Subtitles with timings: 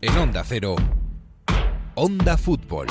[0.00, 0.76] En Onda Cero,
[1.94, 2.88] Onda Fútbol.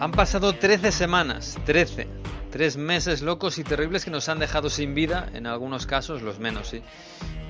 [0.00, 2.08] Han pasado 13 semanas, 13.
[2.50, 6.38] Tres meses locos y terribles que nos han dejado sin vida, en algunos casos, los
[6.38, 6.82] menos, sí.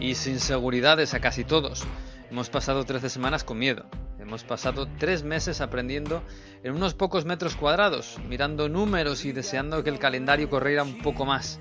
[0.01, 1.85] Y sin seguridades a casi todos.
[2.31, 3.87] Hemos pasado 13 semanas con miedo.
[4.23, 6.23] Hemos pasado tres meses aprendiendo
[6.63, 11.27] en unos pocos metros cuadrados, mirando números y deseando que el calendario corriera un poco
[11.27, 11.59] más.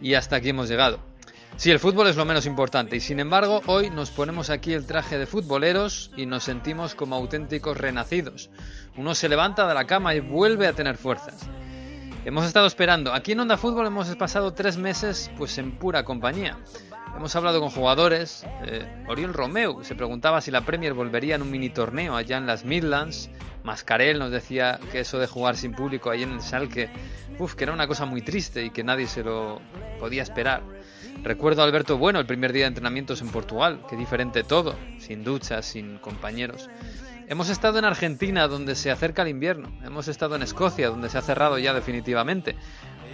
[0.00, 1.00] Y hasta aquí hemos llegado.
[1.56, 4.86] Sí, el fútbol es lo menos importante y sin embargo hoy nos ponemos aquí el
[4.86, 8.48] traje de futboleros y nos sentimos como auténticos renacidos.
[8.96, 11.46] Uno se levanta de la cama y vuelve a tener fuerzas.
[12.24, 13.12] Hemos estado esperando.
[13.12, 16.56] Aquí en Onda Fútbol hemos pasado tres meses pues en pura compañía.
[17.16, 18.44] Hemos hablado con jugadores.
[18.64, 22.46] Eh, Oriol Romeu se preguntaba si la Premier volvería en un mini torneo allá en
[22.46, 23.30] las Midlands.
[23.62, 26.90] Mascarel nos decía que eso de jugar sin público ahí en el Salque,
[27.56, 29.60] que era una cosa muy triste y que nadie se lo
[29.98, 30.62] podía esperar.
[31.22, 35.22] Recuerdo a Alberto Bueno el primer día de entrenamientos en Portugal, qué diferente todo, sin
[35.22, 36.68] duchas, sin compañeros.
[37.28, 39.72] Hemos estado en Argentina, donde se acerca el invierno.
[39.84, 42.56] Hemos estado en Escocia, donde se ha cerrado ya definitivamente.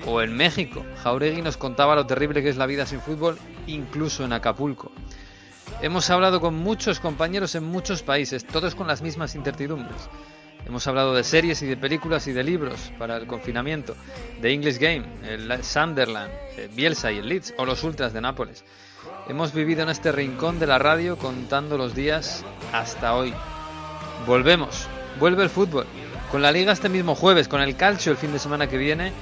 [0.07, 0.85] O en México.
[1.03, 4.93] Jauregui nos contaba lo terrible que es la vida sin fútbol, incluso en Acapulco.
[5.81, 10.09] Hemos hablado con muchos compañeros en muchos países, todos con las mismas incertidumbres.
[10.67, 13.95] Hemos hablado de series y de películas y de libros para el confinamiento,
[14.41, 16.31] de English Game, el Sunderland,
[16.75, 18.65] Bielsa y el Leeds o los Ultras de Nápoles.
[19.29, 23.33] Hemos vivido en este rincón de la radio contando los días hasta hoy.
[24.27, 24.89] Volvemos,
[25.21, 25.87] vuelve el fútbol,
[26.31, 29.13] con la liga este mismo jueves, con el calcio el fin de semana que viene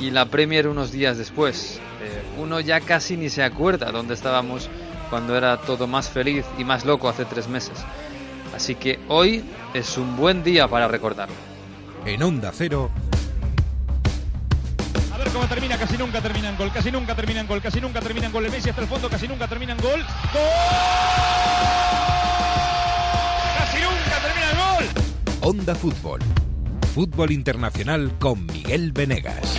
[0.00, 1.78] y la Premier unos días después.
[2.02, 4.68] Eh, uno ya casi ni se acuerda dónde estábamos
[5.10, 7.78] cuando era todo más feliz y más loco hace tres meses.
[8.54, 11.34] Así que hoy es un buen día para recordarlo.
[12.06, 12.90] En Onda Cero.
[15.12, 17.80] A ver cómo termina, casi nunca termina en gol, casi nunca termina en gol, casi
[17.80, 18.46] nunca termina en gol.
[18.46, 20.00] El Messi hasta el fondo, casi nunca termina en gol.
[20.00, 20.42] ¡Gol!
[23.58, 24.84] Casi nunca termina en gol.
[25.42, 26.20] Onda Fútbol.
[26.94, 29.58] Fútbol internacional con Miguel Venegas.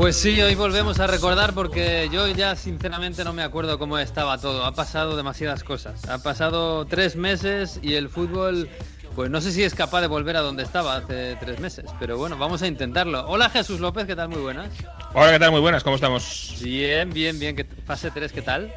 [0.00, 4.38] Pues sí, hoy volvemos a recordar porque yo ya sinceramente no me acuerdo cómo estaba
[4.38, 4.64] todo.
[4.64, 6.08] Ha pasado demasiadas cosas.
[6.08, 8.70] Ha pasado tres meses y el fútbol,
[9.14, 11.84] pues no sé si es capaz de volver a donde estaba hace tres meses.
[12.00, 13.26] Pero bueno, vamos a intentarlo.
[13.28, 14.30] Hola Jesús López, ¿qué tal?
[14.30, 14.70] Muy buenas.
[15.12, 15.50] Hola, ¿qué tal?
[15.50, 16.56] Muy buenas, ¿cómo estamos?
[16.62, 17.54] Bien, bien, bien.
[17.54, 18.72] ¿Qué- Fase 3, ¿qué tal?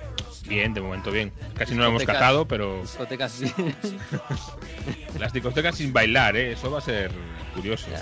[0.50, 1.32] Bien, de momento bien.
[1.56, 3.74] Casi no lo hemos cazado, pero Discotecas bien.
[5.20, 6.52] las discotecas sin bailar, ¿eh?
[6.52, 7.12] Eso va a ser
[7.56, 7.88] curioso.
[7.90, 8.02] Ya,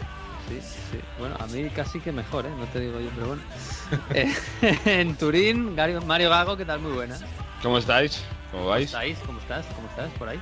[0.49, 0.97] Sí, sí.
[1.21, 2.49] Bueno, a mí casi que mejor, ¿eh?
[2.57, 3.41] No te digo yo, pero bueno.
[4.13, 4.33] Eh,
[4.85, 6.79] en Turín, Mario Gago, ¿qué tal?
[6.79, 7.23] Muy buenas.
[7.61, 8.23] ¿Cómo estáis?
[8.49, 8.85] ¿Cómo ¿Cómo vais?
[8.85, 9.17] estáis?
[9.25, 9.65] ¿Cómo estás?
[9.75, 10.39] ¿Cómo estás por ahí?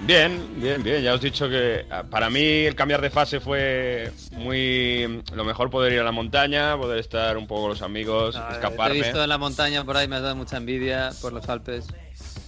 [0.00, 1.02] Bien, bien, bien.
[1.02, 5.22] Ya os he dicho que ah, para mí el cambiar de fase fue muy...
[5.34, 8.48] Lo mejor poder ir a la montaña, poder estar un poco con los amigos, Ah,
[8.48, 8.94] Te he escaparme.
[9.02, 11.86] visto en la montaña por ahí, me has dado mucha envidia por los Alpes.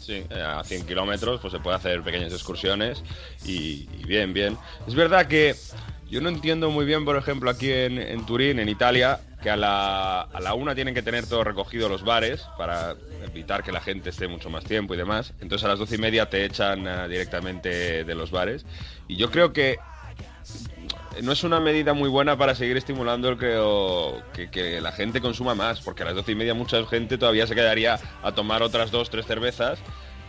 [0.00, 3.03] Sí, eh, a 100 kilómetros pues se puede hacer pequeñas excursiones
[3.44, 4.59] y, y bien, bien.
[4.88, 5.54] Es verdad que
[6.10, 10.22] yo no entiendo muy bien, por ejemplo, aquí en, Turín, en Italia, que a la,
[10.22, 12.94] a la una tienen que tener todo recogido los bares para
[13.25, 15.32] evitar que la gente esté mucho más tiempo y demás.
[15.41, 18.65] Entonces a las doce y media te echan eh, directamente de los bares.
[19.09, 19.78] Y yo creo que
[21.22, 25.21] no es una medida muy buena para seguir estimulando el creo, que, que la gente
[25.21, 28.62] consuma más, porque a las doce y media mucha gente todavía se quedaría a tomar
[28.62, 29.78] otras dos, tres cervezas.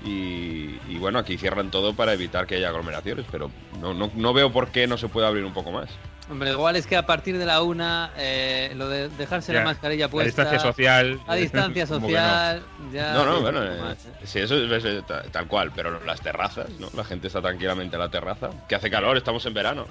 [0.06, 3.50] Y, y bueno, aquí cierran todo para evitar que haya aglomeraciones, pero
[3.82, 5.90] no, no, no veo por qué no se puede abrir un poco más.
[6.30, 10.06] Hombre, igual es que a partir de la una, eh, lo de dejarse la mascarilla
[10.06, 10.44] La puesta.
[10.44, 11.20] distancia social.
[11.28, 12.64] A distancia social.
[12.94, 14.10] Ya, No, no, bueno, eh, más, ¿eh?
[14.26, 16.90] sí, eso es, es ta- tal cual, pero las terrazas, ¿no?
[16.96, 19.86] La gente está tranquilamente en la terraza, que hace calor, estamos en verano.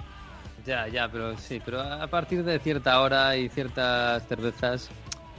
[0.66, 4.88] Ya, ya, pero sí, pero a partir de cierta hora y ciertas cervezas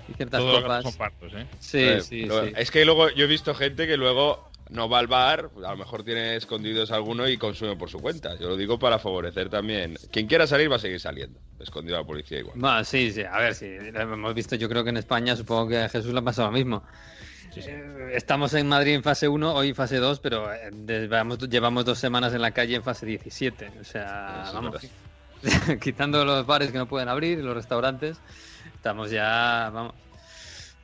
[0.07, 0.83] y ciertas Todos copas.
[0.83, 1.45] son partos, ¿eh?
[1.59, 2.53] Sí, Eh, sí, pero sí.
[2.55, 5.77] Es que luego yo he visto gente que luego no va al bar, a lo
[5.77, 8.35] mejor tiene escondidos alguno y consume por su cuenta.
[8.37, 9.97] Yo lo digo para favorecer también.
[10.11, 12.85] Quien quiera salir va a seguir saliendo, escondido a la policía igual.
[12.85, 15.77] Sí, sí, a ver, sí, lo hemos visto, yo creo que en España, supongo que
[15.77, 16.83] a Jesús le ha pasado lo mismo.
[17.55, 20.71] Eh, Estamos en Madrid en fase 1, hoy fase 2, pero eh,
[21.49, 23.71] llevamos dos semanas en la calle en fase 17.
[23.79, 24.75] O sea, Eso vamos,
[25.81, 28.17] quitando los bares que no pueden abrir, los restaurantes,
[28.73, 29.93] estamos ya, vamos.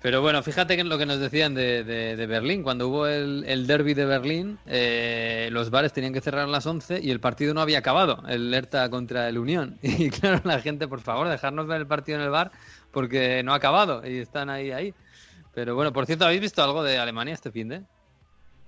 [0.02, 3.06] Pero bueno, fíjate que en lo que nos decían de, de- de Berlín, cuando hubo
[3.06, 7.12] el, el derby de Berlín, eh, los bares tenían que cerrar a las 11 y
[7.12, 9.78] el partido no había acabado, el Hertha contra el Unión.
[9.84, 12.52] Y claro, la gente, por favor, dejarnos ver el partido en el bar
[12.90, 14.96] porque no ha acabado y están ahí, ahí.
[15.52, 17.86] Pero bueno, por cierto, ¿habéis visto algo de Alemania este fin de?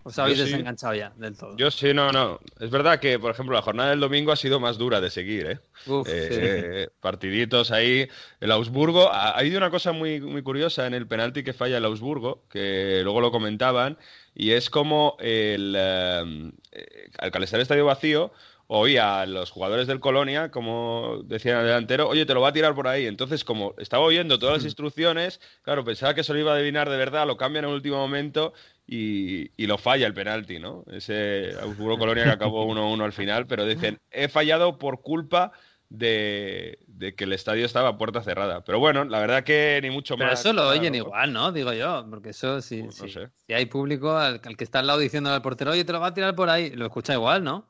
[0.04, 0.52] ¿Os habéis Yo sí.
[0.52, 1.56] desenganchado ya del todo?
[1.56, 2.40] Yo sí, no, no.
[2.60, 5.46] Es verdad que, por ejemplo, la jornada del domingo ha sido más dura de seguir,
[5.48, 5.60] ¿eh?
[5.88, 6.40] Uf, Eh, sí.
[6.42, 8.08] eh, partiditos ahí.
[8.42, 9.10] El Augsburgo.
[9.12, 12.44] Ha, ha habido una cosa muy, muy curiosa en el penalti que falla el Augsburgo,
[12.50, 13.98] que luego lo comentaban,
[14.36, 18.34] y es como el, eh, eh, al al estar el estadio vacío,
[18.68, 22.54] oía a los jugadores del Colonia, como decían al delantero, oye, te lo va a
[22.54, 23.06] tirar por ahí.
[23.06, 26.90] Entonces, como estaba oyendo todas las instrucciones, claro, pensaba que se lo iba a adivinar
[26.90, 28.54] de verdad, lo cambian en el último momento
[28.88, 30.84] y, y lo falla el penalti, ¿no?
[30.92, 35.52] Ese Augsburgo Colonia que acabó 1-1 al final, pero dicen, he fallado por culpa
[35.90, 38.64] de, de que el estadio estaba a puerta cerrada.
[38.64, 40.40] Pero bueno, la verdad que ni mucho Pero más.
[40.40, 40.98] eso lo oyen ¿no?
[40.98, 41.52] igual, ¿no?
[41.52, 43.30] Digo yo, porque eso sí, Pues no sé.
[43.46, 46.00] si hay público al, al que está al lado diciendo al portero, oye, te lo
[46.00, 47.70] va a tirar por ahí, lo escucha igual, ¿no?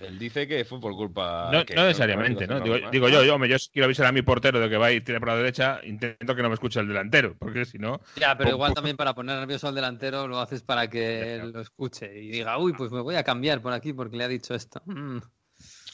[0.00, 1.50] Él dice que fue por culpa.
[1.52, 2.60] No, que- no necesariamente, ¿no?
[2.60, 4.92] Digo, digo yo, yo, hombre, yo quiero avisar a mi portero de que va a
[4.92, 8.00] ir tirar por la derecha, intento que no me escuche el delantero, porque si no.
[8.16, 8.74] Ya, pero Pum, igual pum.
[8.76, 12.56] también para poner nervioso al delantero lo haces para que él lo escuche y diga,
[12.58, 14.82] uy, pues me voy a cambiar por aquí porque le ha dicho esto.
[14.86, 15.18] Mm.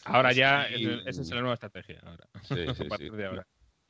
[0.04, 0.84] Ahora ya, Sí.
[0.84, 2.00] ese- esa es la nueva estrategia.
[2.04, 2.28] Ahora.
[2.42, 3.16] Sí, sí, a partir sí.
[3.16, 3.46] de ahora.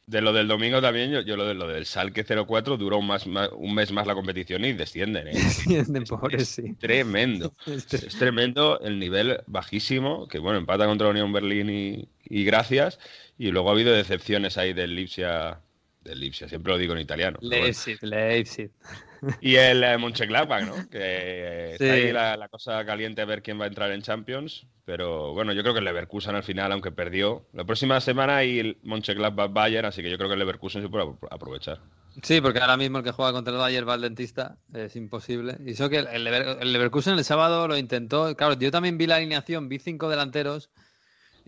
[0.09, 3.09] De lo del domingo también, yo, yo lo, de, lo del Salque 04 duró un,
[3.09, 5.33] más, más- un mes más la competición y descienden, ¿eh?
[5.35, 6.75] Descienden, pobres, sí.
[6.75, 7.55] Tremendo.
[7.67, 13.01] Es tremendo el nivel bajísimo, que bueno, empata contra la Unión Berlín y, y gracias.
[13.37, 15.61] Y luego ha habido decepciones ahí del Lipsia,
[16.05, 17.39] del Lipsia, siempre lo digo en italiano.
[17.49, 17.65] bueno.
[17.65, 18.71] Leipzig, Leipzig.
[19.41, 20.75] Y el eh, Mönchengladbach, ¿no?
[20.91, 21.91] Que eh, está Sí.
[21.91, 24.67] ahí la, la cosa caliente a ver quién va a entrar en Champions.
[24.85, 28.59] Pero bueno, yo creo que el Leverkusen al final, aunque perdió, la próxima semana hay
[28.61, 31.81] el Mönchengladbach-Bayern, así que yo creo que el Leverkusen se puede apro- aprovechar.
[32.23, 35.57] Sí, porque ahora mismo el que juega contra el Bayern va al dentista, es imposible.
[35.67, 38.35] Y eso que el, el Lever- el Leverkusen el sábado lo intentó.
[38.37, 40.71] Claro, yo también vi la alineación, vi cinco delanteros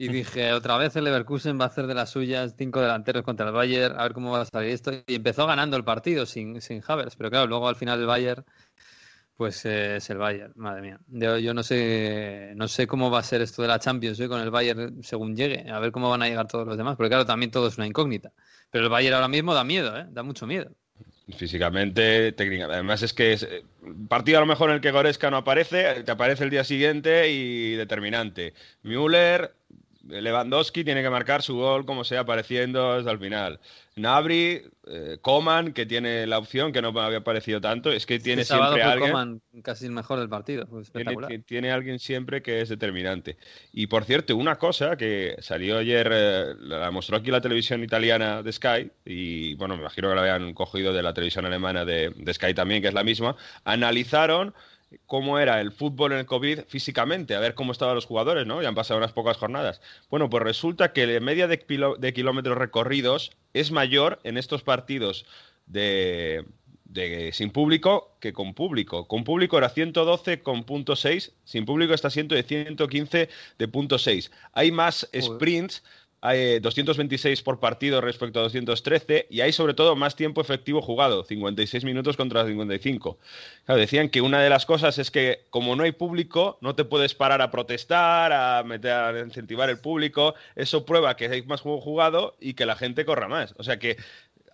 [0.01, 3.49] y dije, otra vez el Leverkusen va a hacer de las suyas cinco delanteros contra
[3.49, 4.93] el Bayern, a ver cómo va a salir esto.
[5.09, 8.45] Y empezó ganando el partido sin, sin Havertz, pero claro, luego al final el Bayern,
[9.37, 11.01] pues eh, es el Bayern, madre mía.
[11.41, 14.41] Yo, no sé no sé cómo va a ser esto de la Champions hoy con
[14.41, 17.27] el Bayern según llegue, a ver cómo van a llegar todos los demás, porque claro,
[17.27, 18.31] también todo es una incógnita.
[18.71, 20.07] Pero el Bayern ahora mismo da miedo, ¿eh?
[20.11, 20.71] Da mucho miedo.
[21.37, 22.75] Físicamente, técnicamente.
[22.75, 23.65] Además es que es eh,
[24.09, 27.31] partido a lo mejor en el que Goretzka no aparece, te aparece el día siguiente
[27.31, 28.55] y determinante.
[28.83, 29.53] Müller,
[30.09, 33.61] Lewandowski tiene que marcar su gol como sea apareciendo hasta el final.
[33.97, 38.19] Nabri, eh, Coman, que tiene la opción que no me había parecido tanto, es que
[38.21, 39.11] tiene Este siempre alguien.
[39.11, 40.65] Coman casi el mejor del partido.
[40.67, 41.31] Tiene, espectacular.
[41.31, 43.37] ti- tiene alguien siempre que es determinante.
[43.73, 48.43] Y por cierto, una cosa que salió ayer, eh, la mostró aquí la televisión italiana
[48.43, 52.11] de Sky, y bueno, me imagino que la habían cogido de la televisión alemana de,
[52.17, 53.35] de Sky también, que es la misma,
[53.65, 54.55] analizaron
[55.07, 58.63] cómo era el fútbol en el COVID físicamente, a ver cómo estaban los jugadores, ¿no?
[58.63, 59.81] Ya han pasado unas pocas jornadas.
[60.11, 61.59] Bueno, pues resulta que la media de,
[62.13, 65.27] kilómetros recorridos es mayor en estos partidos
[65.67, 66.45] de,
[66.85, 69.07] de sin público que con público.
[69.07, 73.99] Con público era 112 con punto 6, sin público está siendo de 115 de punto
[73.99, 74.31] 6.
[74.53, 75.85] Hay más sprints,
[76.21, 81.23] hay 226 por partido respecto a 213 y hay sobre todo más tiempo efectivo jugado,
[81.25, 83.19] 56 minutos contra 55.
[83.65, 86.85] Claro, decían que una de las cosas es que como no hay público, no te
[86.85, 91.61] puedes parar a protestar, a meter a incentivar el público, eso prueba que hay más
[91.61, 93.55] juego jugado y que la gente corra más.
[93.59, 93.97] O sea que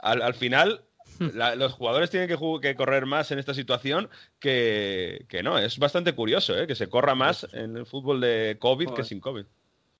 [0.00, 0.82] al, al final
[1.18, 5.58] la- los jugadores tienen que, que correr más en esta situación que, que no.
[5.58, 6.66] Es bastante curioso ¿eh?
[6.66, 9.44] que se corra más en el fútbol de COVID que sin COVID.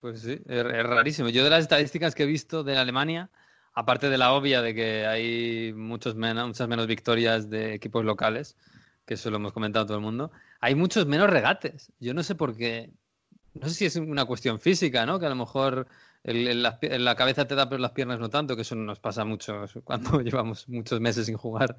[0.05, 1.31] Pues sí, es, es rarísimo.
[1.31, 3.31] Yo de las estadísticas que he visto de Alemania,
[3.73, 8.55] aparte de la obvia de que hay muchos menos, muchas menos victorias de equipos locales,
[9.07, 10.31] que eso lo hemos comentado todo el mundo,
[10.61, 11.91] hay muchos menos regates.
[12.01, 12.91] Yo no sé por qué.
[13.55, 15.19] No sé si es una cuestión física, ¿no?
[15.19, 15.87] Que a lo mejor
[16.23, 19.25] el- el- la cabeza te da, pero las piernas no tanto, que eso nos pasa
[19.25, 21.77] mucho cuando llevamos muchos meses sin jugar.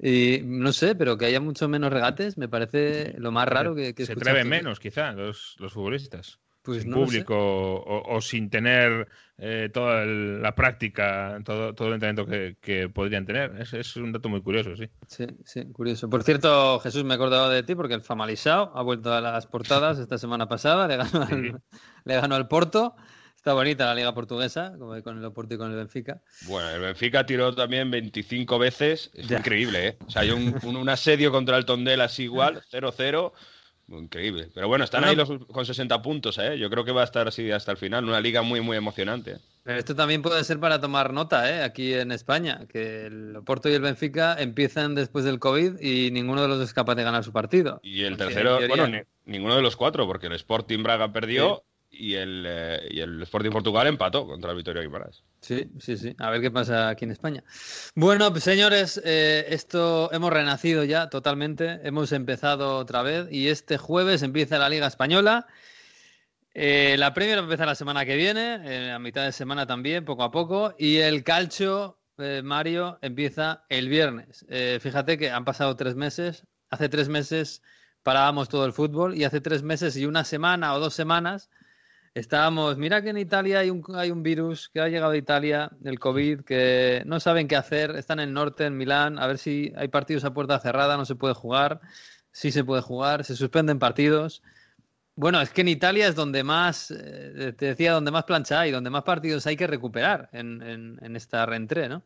[0.00, 3.92] Y no sé, pero que haya muchos menos regates me parece lo más raro que,
[3.94, 6.38] que Se atreven menos, quizá, los, los futbolistas.
[6.62, 11.88] Pues sin no público o, o sin tener eh, toda el- la práctica, todo, todo
[11.88, 13.60] el entrenamiento que, que podrían tener.
[13.60, 14.88] Es, es un dato muy curioso, sí.
[15.08, 16.08] Sí, sí, curioso.
[16.08, 19.46] Por cierto, Jesús, me he acordado de ti porque el Famalisao ha vuelto a las
[19.46, 21.62] portadas esta semana pasada, le ganó al,
[22.04, 22.94] le ganó al Porto.
[23.36, 26.22] Está bonita la liga portuguesa, como con el Oporto y con el Benfica.
[26.40, 29.10] Bueno, el Benfica tiró también 25 veces.
[29.14, 29.38] Es Ya.
[29.38, 29.98] increíble, ¿eh?
[30.06, 33.32] O sea, hay un, un- un asedio contra el Tondel así igual, 0-0.
[33.88, 34.48] Increíble.
[34.54, 36.58] Pero bueno, están ahí los con 60 puntos, ¿eh?
[36.58, 38.04] Yo creo que va a estar así hasta el final.
[38.04, 39.38] Una liga muy, muy emocionante.
[39.64, 41.62] Pero esto también puede ser para tomar nota, ¿eh?
[41.62, 46.42] Aquí en España, que el Porto y el Benfica empiezan después del COVID y ninguno
[46.42, 47.80] de los dos es capaz de ganar su partido.
[47.82, 52.44] Y el tercero, bueno, ninguno de los cuatro, porque el Sporting Braga perdió y, el,
[52.48, 55.22] eh, y el Sporting Portugal empató contra el Vitoria Guimaraes.
[55.40, 56.14] Sí, sí, sí.
[56.18, 57.44] A ver qué pasa aquí en España.
[57.94, 61.80] Bueno, pues, señores, eh, esto hemos renacido ya totalmente.
[61.84, 65.46] Hemos empezado otra vez y este jueves empieza la Liga Española.
[66.54, 70.30] Eh, la Premier empieza la semana que viene, a mitad de semana también, poco a
[70.30, 70.74] poco.
[70.78, 71.98] Y el calcio,
[72.42, 74.46] Mario, empieza el viernes.
[74.80, 76.46] fíjate que han pasado tres meses.
[76.70, 77.62] Hace tres meses
[78.02, 81.50] parábamos todo el fútbol y hace tres meses y una semana o dos semanas
[82.14, 85.70] estábamos, mira que en Italia hay un, hay un virus que ha llegado a Italia,
[85.84, 89.38] el COVID, que no saben qué hacer, están en el norte, en Milán, a ver
[89.38, 91.80] si hay partidos a puerta cerrada, no se puede jugar,
[92.32, 94.42] sí se puede jugar, se suspenden partidos.
[95.14, 98.70] Bueno, es que en Italia es donde más, eh, te decía, donde más plancha hay,
[98.70, 102.02] donde más partidos hay que recuperar en, esta reentré, ¿no?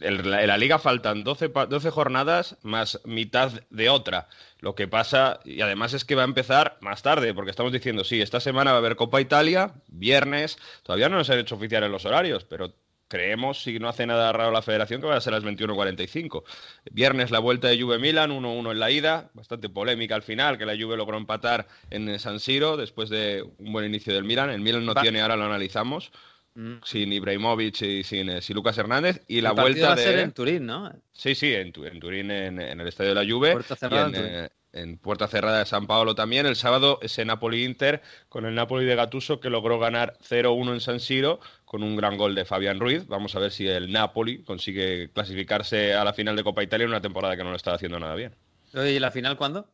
[0.00, 4.28] En la, liga faltan 12, 12, jornadas más mitad de otra.
[4.58, 8.02] Lo que pasa, y además es que va a empezar más tarde, porque estamos diciendo,
[8.02, 11.90] sí, esta semana va a haber Copa Italia, viernes, todavía no nos han hecho oficiales
[11.90, 12.74] los horarios, pero
[13.12, 16.44] creemos, si no hace nada raro la federación, que va a ser las 21.45.
[16.90, 20.64] Viernes la vuelta de Juve Milan, 1-1 en la ida, bastante polémica al final, que
[20.64, 24.48] la Juve logró empatar en San Siro después de un buen inicio del Milan.
[24.48, 26.10] El Milan no tiene, ahora lo analizamos.
[26.84, 29.22] Sin Ibrahimovic y sin, eh, Lucas Hernández.
[29.28, 30.92] Y la vuelta va a ser en Turín, ¿no?
[31.12, 33.52] Sí, sí, en, Turín, en, el estadio de la Juve.
[33.52, 36.46] Puerta cerrada en, en Puerta Cerrada de San Paolo también.
[36.46, 41.00] El sábado ese Napoli-Inter con el Napoli de Gatuso que logró ganar 0-1 en San
[41.00, 43.06] Siro con un gran gol de Fabián Ruiz.
[43.06, 46.90] Vamos a ver si el Napoli consigue clasificarse a la final de Copa Italia en
[46.90, 48.34] una temporada que no lo está haciendo nada bien.
[48.74, 49.68] ¿Y la final cuándo?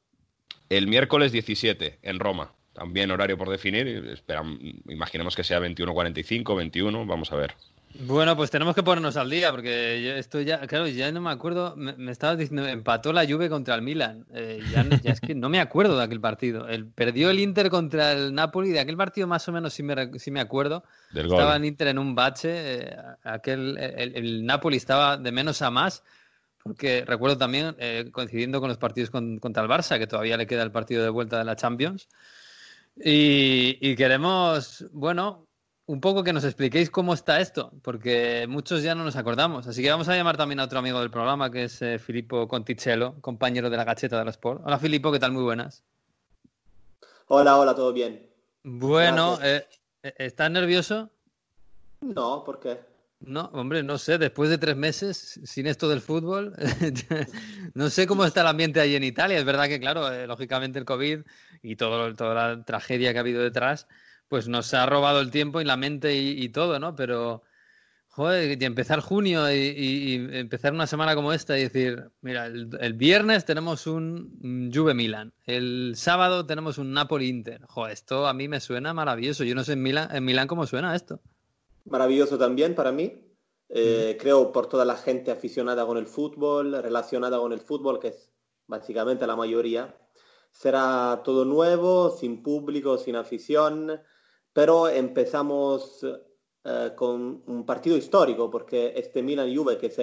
[0.69, 2.53] El miércoles 17 en Roma.
[2.79, 3.89] También horario por definir.
[4.13, 4.57] Esperamos,
[4.89, 7.07] imaginemos que sea 21.45, 21.
[7.07, 7.55] Vamos a ver.
[8.01, 11.31] Bueno, pues tenemos que ponernos al día, porque yo estoy ya, claro, ya no me
[11.31, 15.49] acuerdo, me, estabas diciendo, empató la Juve contra el Milan, eh, ya, es que no
[15.49, 19.27] me acuerdo de aquel partido, el, perdió el Inter contra el Napoli, de aquel partido
[19.27, 22.97] más o menos sí me, sí me acuerdo, estaba el Inter en un bache, eh,
[23.25, 26.05] aquel, el, Napoli estaba de menos a más,
[26.63, 30.63] porque recuerdo también, eh, coincidiendo con los partidos contra el Barça, que todavía le queda
[30.63, 32.09] el partido de vuelta de la Champions,
[33.05, 35.49] y, y queremos, bueno,
[35.89, 39.67] un poco que nos expliquéis cómo está esto, porque muchos ya no nos acordamos.
[39.67, 42.47] Así que vamos a llamar también a otro amigo del programa, que es eh, Filippo
[42.47, 44.63] Conticello, compañero de la Gacheta de la Sport.
[44.67, 45.33] Hola Filippo, ¿qué tal?
[45.33, 45.83] Muy buenas.
[47.29, 48.29] Hola, hola, ¿todo bien?
[48.65, 49.67] Bueno, eh,
[50.03, 51.09] eh, ¿estás nervioso?
[52.03, 52.79] No, ¿por qué?
[53.21, 56.55] No, hombre, no sé, después de tres meses sin esto del fútbol,
[57.75, 59.39] no sé cómo está el ambiente ahí en Italia.
[59.39, 61.21] Es verdad que, claro, lógicamente el COVID
[61.63, 63.89] y todo, toda la tragedia que ha habido detrás,
[64.29, 66.95] pues nos ha robado el tiempo y la mente y, todo, ¿no?
[66.95, 67.43] Pero,
[68.09, 73.45] joder, y empezar junio y, empezar una semana como esta y decir, mira, el, viernes
[73.45, 77.63] tenemos un Juve Milan, el sábado tenemos un Napoli Inter.
[77.67, 79.45] Joder, esto a mí me suena maravilloso.
[79.45, 81.21] Yo no sé en Milán, en Milán cómo suena esto.
[81.85, 83.25] Maravilloso también para mí.
[83.71, 88.09] Eh, creo por toda la gente aficionada con el fútbol, relacionada con el fútbol, que
[88.09, 88.33] es
[88.67, 89.99] básicamente la mayoría.
[90.51, 94.01] Será todo nuevo, sin público, sin afición
[94.59, 96.05] pero empezamos
[96.65, 99.99] eh, con un partido histórico, porque este Milan-Juve, que es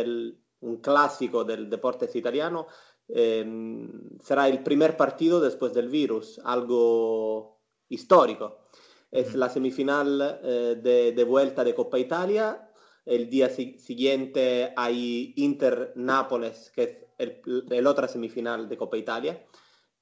[0.61, 2.67] un clásico del deporte italiano,
[3.09, 8.64] em, será el primer partido después del virus, algo histórico.
[9.11, 12.71] Es la semifinal eh, de, vuelta de Coppa Italia.
[13.05, 19.45] El día siguiente hay Inter-Nápoles, que es el, el otra semifinal de Coppa Italia.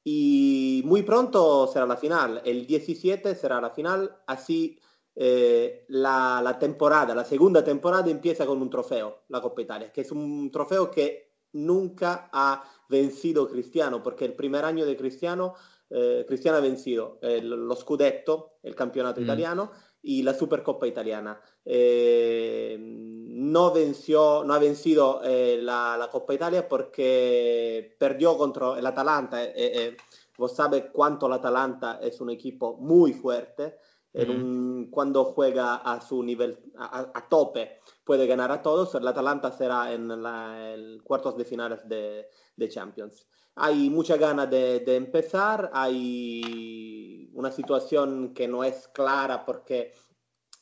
[0.03, 4.77] Y muy pronto será la final, el 17 será la final, así
[5.15, 10.01] eh, la, la, temporada, la segunda temporada empieza con un trofeo, la Coppa Italia, que
[10.01, 15.53] es un trofeo que nunca ha vencido Cristiano, porque el primer año de Cristiano,
[15.95, 19.23] eh, Cristiano ha vencido el, lo Scudetto, el campeonato mm.
[19.23, 19.71] italiano,
[20.01, 21.39] y la Supercoppa italiana.
[21.63, 28.85] Eh, no, venció, no ha vencido eh, la, la, Coppa Italia porque perdió contra el
[28.85, 29.43] Atalanta.
[29.43, 29.97] Eh, eh
[30.37, 33.77] vos sabés cuánto el Atalanta es un equipo muy fuerte.
[34.13, 38.95] un, cuando juega a su nivel, a, a, tope, puede ganar a todos.
[38.95, 43.27] El Atalanta será en el cuartos de finales de, de Champions.
[43.55, 49.93] Hay mucha ganas de, de, empezar, hay una situación que no es clara porque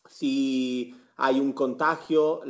[0.07, 2.41] si hay un contagio,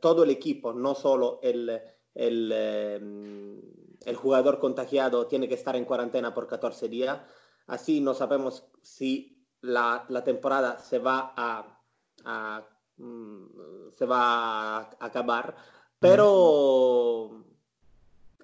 [0.00, 1.80] todo el equipo, no solo el,
[2.14, 3.60] em,
[4.04, 7.20] el, jugador contagiado tiene que estar en cuarentena por 14 días.
[7.66, 12.64] Así no sabemos si la, temporada se va a,
[12.98, 15.56] mm, se va a acabar,
[15.98, 17.45] pero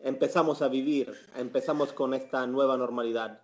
[0.03, 3.43] empezamos a vivir, empezamos con esta nueva normalidad.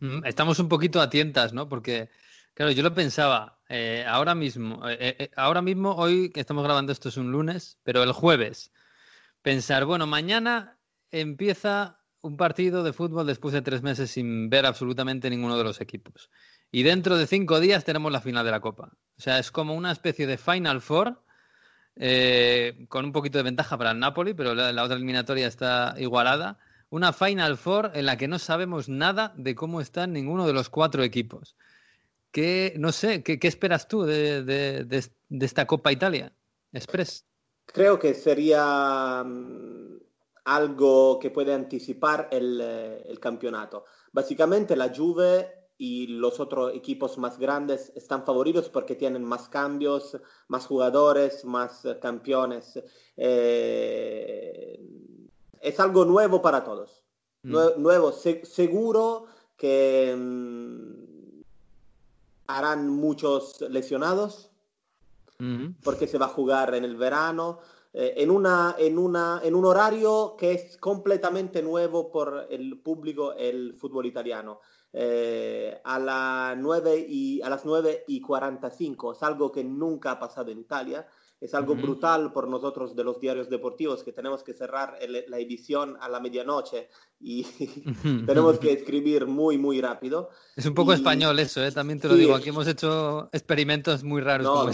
[0.00, 1.68] Mm, estamos un poquito a tientas, ¿no?
[1.68, 2.10] Porque,
[2.54, 6.92] claro, yo lo pensaba, eh, ahora mismo, eh, eh, ahora mismo, hoy que estamos grabando
[6.92, 8.72] esto es un lunes, pero el jueves,
[9.42, 10.78] pensar, bueno, mañana
[11.10, 15.80] empieza un partido de fútbol después de tres meses sin ver absolutamente ninguno de los
[15.80, 16.30] equipos.
[16.72, 18.92] Y dentro de cinco días tenemos la final de la Copa.
[19.16, 21.22] O sea, es como una especie de Final Four
[22.88, 26.58] con un poquito de ventaja para el Napoli, pero la otra eliminatoria está igualada
[26.90, 30.68] una Final Four en la que no sabemos nada de cómo están ninguno de los
[30.70, 31.56] cuatro equipos.
[32.30, 34.86] ¿Qué, no sé, qué, esperas tú de,
[35.40, 36.32] esta Copa Italia
[36.72, 37.24] Express?
[37.64, 39.98] Creo que sería mm,
[40.44, 43.84] algo que puede anticipar el, eh, el campeonato.
[44.12, 50.16] Básicamente la Juve y los otros equipos más grandes están favoritos porque tienen más cambios,
[50.48, 52.82] más jugadores, más campeones.
[53.16, 54.80] Eh,
[55.60, 57.02] es algo nuevo para todos.
[57.42, 57.56] Mm.
[57.76, 61.42] Nuevo, seguro que mm,
[62.46, 64.50] harán muchos lesionados
[65.82, 67.58] porque se va a jugar en el verano.
[67.92, 73.32] Eh, en, una, en, una, en un horario que es completamente nuevo por el público,
[73.32, 74.60] el fútbol italiano.
[74.98, 80.18] Eh, a, la 9 y, a las 9 y 45, es algo que nunca ha
[80.18, 81.06] pasado en Italia.
[81.38, 84.98] Es algo brutal por nosotros de los diarios deportivos que tenemos que cerrar
[85.28, 86.88] la edición a la medianoche
[87.20, 87.42] y
[88.26, 90.30] tenemos que escribir muy, muy rápido.
[90.56, 91.70] Es un poco español eso, ¿eh?
[91.72, 92.34] también te lo digo.
[92.34, 94.48] Aquí hemos hecho experimentos muy raros.
[94.48, 94.72] como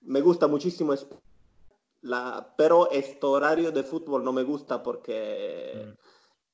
[0.00, 0.94] me gusta muchísimo,
[2.00, 2.54] la...
[2.58, 5.94] pero este horario de fútbol no me gusta porque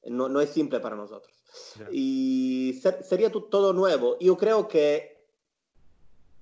[0.05, 0.15] mm.
[0.15, 1.35] no, no, es simple para nosotros.
[1.91, 4.19] Y sería todo nuevo.
[4.19, 5.15] Yo creo que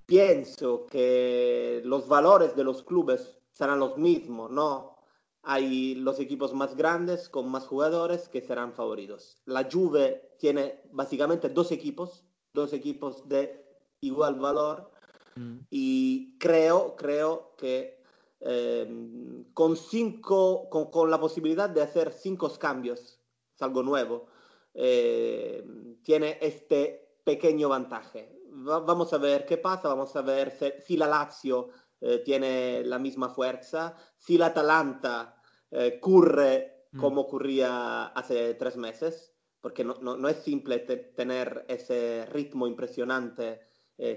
[0.07, 4.97] pienso que los valores de los clubes serán los mismos, ¿no?
[5.42, 9.42] Hay los equipos más grandes con más jugadores que serán favoritos.
[9.45, 13.64] La Juve tiene básicamente dos equipos, dos equipos de
[14.00, 14.90] igual valor
[15.37, 15.59] mm.
[15.70, 18.03] y creo, creo que
[18.40, 23.20] eh, con cinco, con, la posibilidad de hacer cinco cambios,
[23.55, 24.27] es algo nuevo,
[24.74, 25.64] eh,
[26.02, 30.52] tiene este pequeño vantaje vamos a ver qué pasa, vamos a ver
[30.85, 35.37] si la Lazio eh, tiene la misma fuerza, si la Atalanta
[35.70, 37.00] eh, corre mm.
[37.00, 43.61] como ocurría hace tres meses, porque no, es simple tener ese ritmo impresionante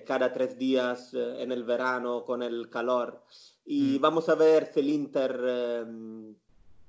[0.04, 3.22] cada tres días en el verano con el calor.
[3.66, 4.02] Y mm.
[4.02, 5.86] vamos a ver si el Inter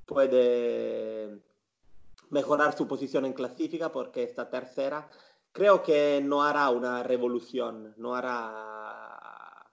[0.06, 1.38] puede
[2.30, 5.08] mejorar su posición en clasifica porque está tercera
[5.56, 9.72] creo que no hará una revolución, no hará,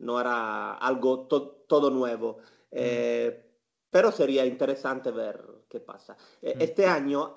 [0.00, 1.26] no hará algo
[1.66, 2.40] todo nuevo.
[2.70, 3.46] Eh,
[3.90, 6.14] pero sería interesante ver qué pasa.
[6.42, 7.32] Eh, este año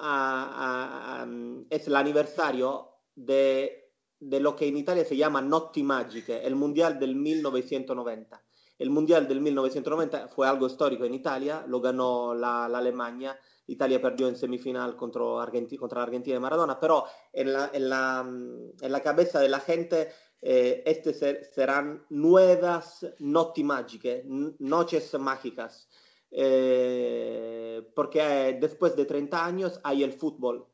[1.69, 7.15] es el aniversario de, lo que en Italia se llama Notti Magiche, el Mundial del
[7.15, 8.43] 1990.
[8.80, 13.39] El Mundial del 1990 fue algo histórico en Italia, lo ganó la, la Alemania
[13.71, 19.39] Italia perdió en semifinal contra, Argentina, Argentina de Maradona, pero en la, en la, cabeza
[19.39, 20.10] de la gente
[20.41, 25.88] eh, este serán nuevas notti mágicas, noches mágicas,
[26.31, 30.65] eh, porque después de 30 años hay el fútbol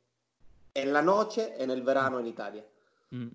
[0.74, 2.66] en la noche, en el verano en Italia.
[3.12, 3.30] Mm.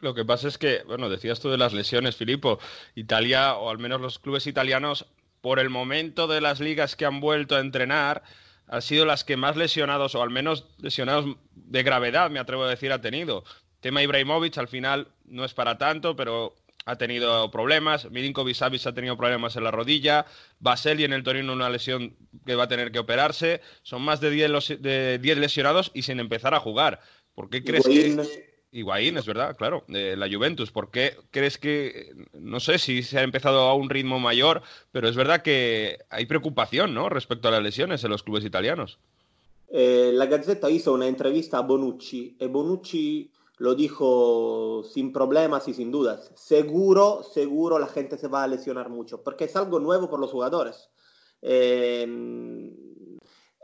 [0.00, 2.58] Lo que pasa es que, bueno, decías tú de las lesiones, Filippo.
[2.96, 5.06] Italia, o al menos los clubes italianos,
[5.40, 8.24] por el momento de las ligas que han vuelto a entrenar,
[8.68, 12.70] han sido las que más lesionados, o al menos lesionados de gravedad, me atrevo a
[12.70, 13.44] decir, ha tenido.
[13.80, 18.10] Tema Ibrahimovic al final no es para tanto, pero ha tenido problemas.
[18.10, 20.26] Milinkovic Savic ha tenido problemas en la rodilla.
[20.58, 23.60] Baseli en el Torino una lesión que va a tener que operarse.
[23.82, 27.00] Son más de 10 de lesionados y sin empezar a jugar.
[27.34, 30.72] ¿Por qué crees que Higuaín, es verdad, claro, de la Juventus.
[30.72, 35.08] ¿Por qué crees que, no sé si se ha empezado a un ritmo mayor, pero
[35.08, 37.10] es verdad que hay preocupación, ¿no?
[37.10, 38.98] Respecto a las lesiones en los clubes italianos.
[39.68, 45.74] Eh, la Gazzetta hizo una entrevista a Bonucci y Bonucci lo dijo sin problemas y
[45.74, 46.32] sin dudas.
[46.34, 50.30] Seguro, seguro la gente se va a lesionar mucho, porque es algo nuevo por los
[50.30, 50.88] jugadores.
[51.42, 52.06] Eh,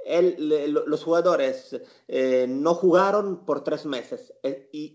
[0.08, 4.94] los jugadores eh, no jugaron por tres meses eh, y,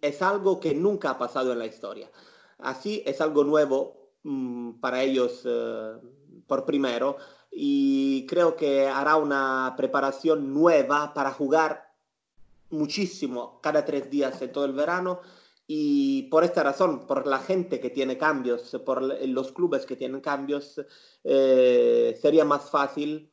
[0.00, 2.10] es algo que nunca ha pasado en la historia.
[2.58, 5.92] Así es algo nuevo mm, para ellos eh,
[6.46, 7.18] por primero
[7.50, 11.92] y creo que hará una preparación nueva para jugar
[12.70, 15.20] muchísimo cada tres días en todo el verano
[15.72, 20.20] y por esta razón, por la gente que tiene cambios, por los clubes que tienen
[20.20, 20.80] cambios,
[21.22, 23.30] eh, sería más fácil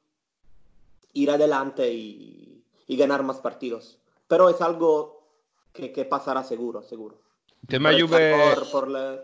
[1.13, 3.99] ir adelante y, y, ganar más partidos.
[4.27, 5.27] Pero es algo
[5.73, 7.21] que, que pasará seguro, seguro.
[7.67, 8.55] Tema Juve...
[8.55, 9.23] Por, por la...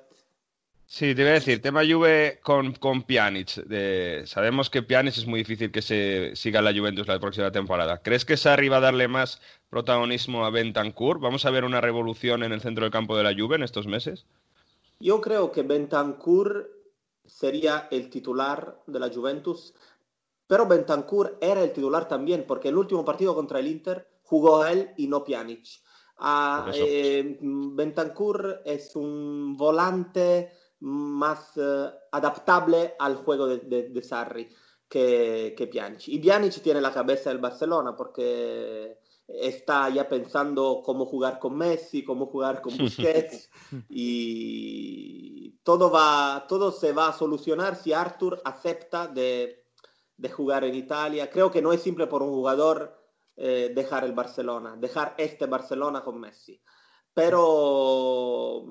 [0.85, 3.55] Sí, te iba a decir, tema Juve con, con Pjanic.
[3.65, 4.23] De...
[4.25, 7.99] Sabemos que Pjanic es muy difícil que se siga la Juventus la próxima temporada.
[8.03, 11.19] ¿Crees que Sarri va a darle más protagonismo a Bentancur?
[11.19, 13.87] ¿Vamos a ver una revolución en el centro del campo de la Juve en estos
[13.87, 14.25] meses?
[14.99, 16.69] Yo creo que Bentancur
[17.25, 19.73] sería el titular de la Juventus,
[20.53, 24.91] pero Bentancur era el titular también, porque el último partido contra el Inter jugó él
[24.97, 25.65] y no Pjanic.
[26.19, 34.47] Ah, eh, Bentancur es un volante más uh, adaptable al juego de, de, de Sarri
[34.87, 36.07] que, que, Pjanic.
[36.09, 42.03] Y Pjanic tiene la cabeza del Barcelona porque está ya pensando cómo jugar con Messi,
[42.03, 43.49] cómo jugar con Busquets
[43.89, 49.62] y todo, va, todo se va a solucionar si Arthur acepta de,
[50.23, 51.29] de jugar en Italia.
[51.29, 52.97] Creo que no es simple por un jugador
[53.35, 56.61] eh, dejar el Barcelona, dejar este Barcelona con Messi.
[57.13, 58.63] Pero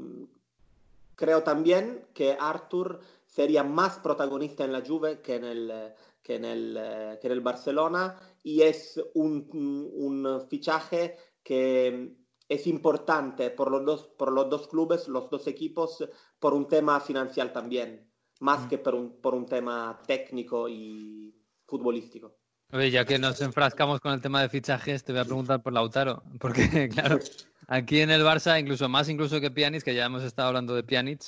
[1.14, 6.46] creo también que Arthur sería más protagonista en la Juve que en el, que en
[6.46, 12.16] el, que en el Barcelona y es un, un, fichaje que
[12.48, 16.02] es importante por los, dos, por los dos clubes, los dos equipos,
[16.38, 18.10] por un tema financiero también,
[18.40, 18.68] más mm.
[18.68, 21.41] que por un, por un tema técnico y
[21.72, 22.36] futbolístico.
[22.70, 25.72] Oye, ya que nos enfrascamos con el tema de fichajes, te voy a preguntar por
[25.72, 27.18] Lautaro, porque claro,
[27.66, 30.82] Aquí en el Barça, incluso más incluso que Pjanic, que ya hemos estado hablando de
[30.82, 31.22] Pjanic,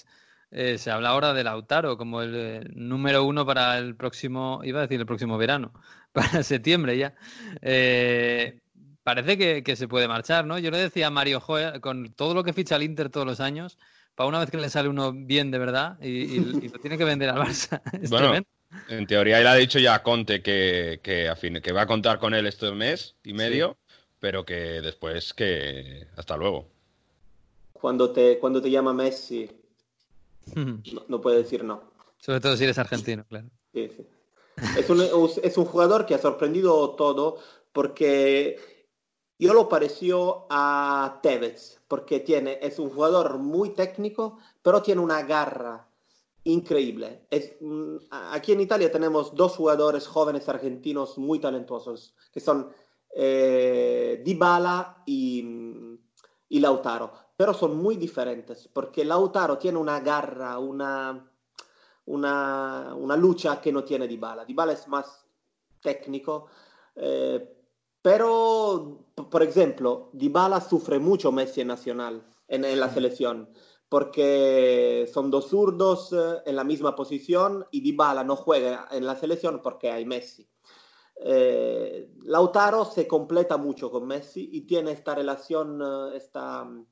[0.50, 4.80] eh, se habla ahora de Lautaro como el eh, número uno para el próximo, iba
[4.80, 5.72] a decir el próximo verano,
[6.12, 7.14] para septiembre ya.
[7.62, 8.60] Eh,
[9.02, 10.58] parece que, se puede marchar, ¿no?
[10.58, 13.40] Yo le decía a Mario Joel, con todo lo que ficha el Inter todos los
[13.40, 13.78] años,
[14.14, 17.30] para una vez que le sale uno bien de verdad y, lo tiene que vender
[17.30, 17.80] al Barça.
[18.10, 18.44] bueno,
[18.88, 21.86] en teoría él ha dicho ya a Conte que, que, a fin, que va a
[21.86, 23.76] contar con él este mes y medio
[24.24, 26.64] pero que después que hasta luego.
[27.74, 29.50] Cuando te, cuando te llama Messi,
[31.08, 31.82] no, puede decir no.
[32.16, 33.48] Sobre todo si eres argentino, claro.
[33.74, 34.06] Sí, sí.
[34.78, 35.02] Es, un,
[35.42, 37.36] es un jugador que ha sorprendido todo
[37.74, 38.58] porque
[39.38, 45.22] yo lo pareció a Tevez, porque tiene, es un jugador muy técnico, pero tiene una
[45.22, 45.86] garra
[46.44, 47.26] increíble.
[47.30, 52.70] Es, mm, aquí en Italia tenemos dos jugadores jóvenes argentinos muy talentosos, que son
[53.14, 55.98] eh, Dybala y,
[56.48, 61.30] y, Lautaro, pero son muy diferentes porque Lautaro tiene una garra, una,
[62.06, 64.44] una, una lucha que no tiene Dybala.
[64.44, 65.24] Dybala es más
[65.80, 66.46] técnico,
[66.96, 67.50] eh,
[68.02, 73.48] pero, por ejemplo, Dybala sufre mucho Messi en Nacional, en, en la selección
[73.88, 79.16] porque son dos zurdos eh, en la misma posición y Dybala no juega en la
[79.16, 80.48] selección porque hay Messi.
[81.16, 86.86] Eh, Lautaro se completa mucho con Messi y tiene esta relación, eh, esta mm,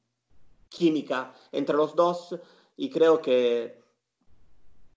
[0.68, 2.36] química entre los dos
[2.76, 3.82] y creo que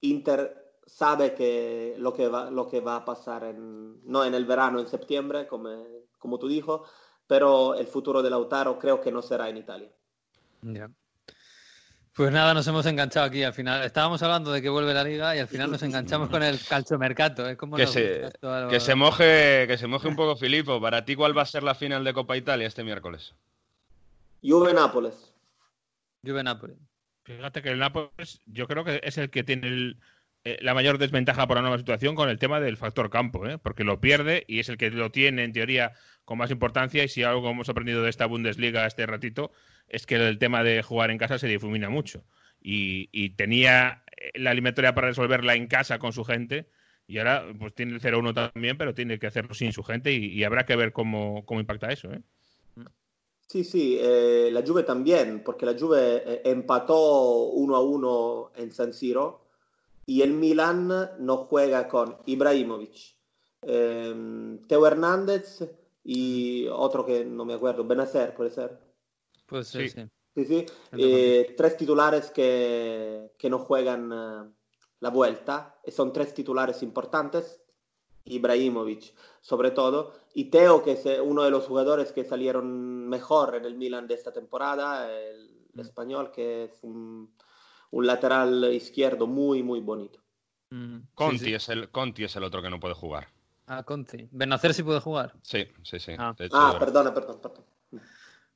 [0.02, 4.46] Inter sabe que lo que va, lo que va a pasar en, no en el
[4.46, 5.70] verano, en septiembre, como,
[6.20, 6.84] como tú dijo,
[7.28, 9.92] pero el futuro de Lautaro creo que no será en Italia.
[12.16, 13.84] Pues nada, nos hemos enganchado aquí al final.
[13.84, 17.50] Estábamos hablando de que vuelve la liga y al final nos enganchamos con el calchomercato.
[17.50, 17.58] ¿eh?
[17.76, 18.32] Que, se,
[18.70, 20.80] que, se moje, que se moje un poco, Filipo.
[20.80, 23.36] Para ti, ¿cuál va a ser la final de Copa Italia este miércoles?
[24.42, 25.34] Juve-Nápoles.
[26.26, 26.78] Juve-Nápoles.
[27.24, 29.98] Fíjate que el Nápoles yo creo que es el que tiene
[30.46, 33.58] eh, la mayor desventaja por la nueva situación con el tema del factor campo, ¿eh?
[33.58, 35.92] porque lo pierde y es el que lo tiene en teoría
[36.24, 39.52] con más importancia y si algo hemos aprendido de esta Bundesliga este ratito
[39.88, 42.24] es que el tema de jugar en casa se difumina mucho.
[42.62, 46.68] Y, tenía la eliminatoria para resolverla en casa con su gente.
[47.08, 50.44] Y ahora pues tiene el 0-1 también, pero tiene que hacerlo sin su gente y,
[50.44, 52.12] habrá que ver cómo, impacta eso.
[52.12, 52.22] ¿eh?
[53.48, 58.92] Sí, sí, eh, la Juve también, porque la Juve eh, empató 1 1 en San
[58.92, 59.46] Siro
[60.08, 60.88] y el Milan
[61.20, 63.16] no juega con Ibrahimovic,
[63.62, 65.62] em, Teo Hernández
[66.04, 68.85] y otro que no me acuerdo, Benacer puede ser.
[69.46, 69.90] Pues sí.
[69.90, 70.06] sí.
[70.36, 74.52] sí, eh, tres titulares que, que no juegan uh,
[75.00, 77.62] la vuelta, y son tres titulares importantes,
[78.26, 83.66] Ibrahimovic sobre todo, y Teo, que es uno de los jugadores que salieron mejor en
[83.66, 85.80] el Milan de esta temporada, el, mm.
[85.80, 87.32] español, que es un,
[87.92, 90.20] un, lateral izquierdo muy, muy bonito.
[90.72, 91.02] Mm.
[91.14, 93.28] Conti, Es el, Conti es el otro que no puede jugar.
[93.68, 94.28] Ah, Conti.
[94.32, 95.34] Benacer sí puede jugar.
[95.44, 96.14] Sí, sí, sí.
[96.18, 97.64] Ah, ah perdona, perdón, perdón.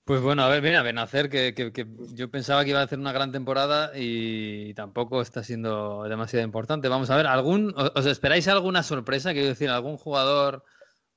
[0.10, 2.98] Pues bueno, a ver, mira, Benacer, que, que, que yo pensaba que iba a hacer
[2.98, 6.88] una gran temporada y tampoco está siendo demasiado importante.
[6.88, 9.34] Vamos a ver, ¿algún, os, esperáis alguna sorpresa?
[9.34, 10.64] Quiero decir, algún jugador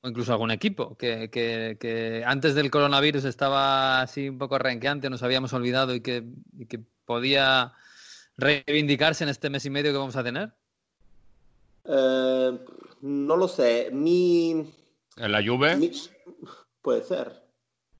[0.01, 5.09] o incluso algún equipo que, que- que antes del coronavirus estaba así un poco renqueante,
[5.09, 6.23] nos habíamos olvidado y que,
[6.55, 7.73] y que podía
[8.37, 10.53] reivindicarse en este mes y medio que vamos a tener.
[11.85, 12.59] Eh,
[13.01, 13.89] no lo sé.
[13.91, 14.51] Mi,
[15.17, 15.91] En la Juve, mi-
[16.83, 17.41] puede ser.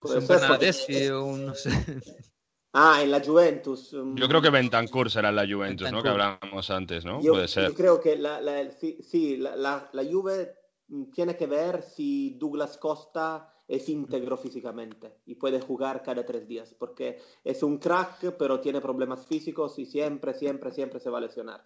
[0.03, 1.69] Un Bernardeschi o un, no sé.
[2.75, 3.93] Ah, en la Juventus.
[3.93, 6.01] mm, yo creo que Bentancur será en la Juventus, ¿no?
[6.01, 7.21] Que hablábamos antes, ¿no?
[7.21, 7.69] Yo, Puede ser.
[7.69, 10.55] yo creo que la, la- sí, sí, la, la- la Juve
[10.87, 16.47] mm, tiene que ver si Douglas Costa es íntegro físicamente y puede jugar cada tres
[16.47, 21.19] días, porque es un crack, pero tiene problemas físicos y siempre, siempre, siempre se va
[21.19, 21.63] a lesionar.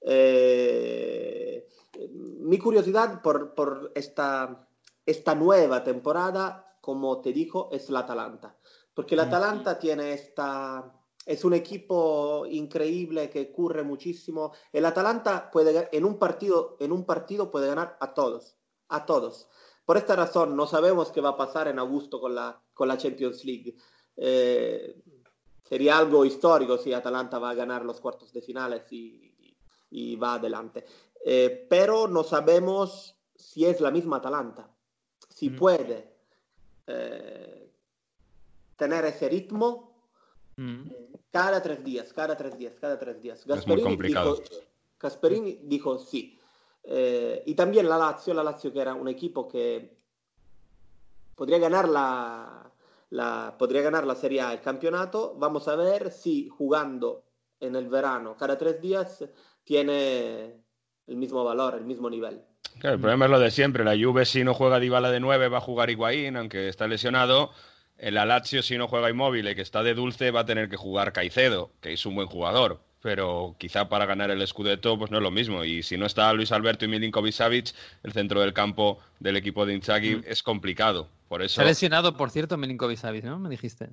[0.00, 1.66] Eh,
[2.10, 4.68] mi curiosidad por, por esta,
[5.06, 8.56] esta nueva temporada, como te dijo, es la Atalanta,
[8.94, 10.90] porque la Atalanta tiene esta...
[11.26, 14.52] Es un equipo increíble que corre muchísimo.
[14.72, 18.56] El Atalanta puede en un partido, en un partido puede ganar a todos,
[18.88, 19.50] a todos.
[19.84, 22.96] Por esta razón, no sabemos qué va a pasar en agosto con la, con la
[22.96, 23.76] Champions League.
[24.16, 25.02] Eh,
[25.62, 29.54] sería algo histórico si Atalanta va a ganar los cuartos de finales y,
[29.90, 30.86] y va adelante.
[31.22, 34.74] Eh, pero no sabemos si es la misma Atalanta,
[35.28, 35.56] si Mm.
[35.58, 36.07] puede
[36.88, 37.70] eh,
[38.76, 39.86] tener ese ritmo
[40.56, 40.90] Mm.
[41.30, 43.46] cada tres días, cada tres días, cada tres días.
[43.46, 44.34] muy Gasperini complicado.
[44.34, 44.44] dijo,
[44.98, 46.36] Gasperini dijo sí.
[46.82, 49.96] Eh, y también la Lazio, la Lazio que era un equipo que
[51.36, 52.68] podría ganar la,
[53.10, 55.34] la- podría ganar la Serie A, el campeonato.
[55.38, 57.22] Vamos a ver si jugando
[57.60, 59.24] en el verano cada tres días
[59.62, 60.64] tiene
[61.06, 62.44] el mismo valor, el mismo nivel.
[62.78, 63.84] Claro, el problema es lo de siempre.
[63.84, 67.50] La Juve si no juega Dybala de 9 va a jugar Higuaín, aunque está lesionado.
[67.98, 71.12] El Lazio si no juega Immobile, que está de dulce, va a tener que jugar
[71.12, 72.80] Caicedo, que es un buen jugador.
[73.02, 75.64] Pero quizá para ganar el Scudetto pues no es lo mismo.
[75.64, 79.66] Y si no está Luis Alberto y Milinkovic Savic, el centro del campo del equipo
[79.66, 81.08] de Inzaghi es complicado.
[81.28, 83.38] Por Se eso ha lesionado, por cierto, Milinkovic Savic, ¿no?
[83.38, 83.90] Me dijiste.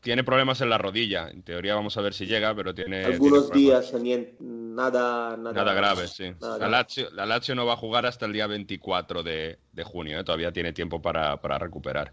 [0.00, 1.28] Tiene problemas en la rodilla.
[1.28, 3.04] En teoría vamos a ver si llega, pero tiene...
[3.04, 3.92] Algunos tiene días,
[4.40, 6.32] nada, nada, Nada grave, sí.
[6.40, 6.68] nada La.
[6.68, 10.24] Lazio, la Lazio no va a jugar hasta el día 24 de, de junio, ¿eh?
[10.24, 12.12] todavía tiene tiempo para, para recuperar.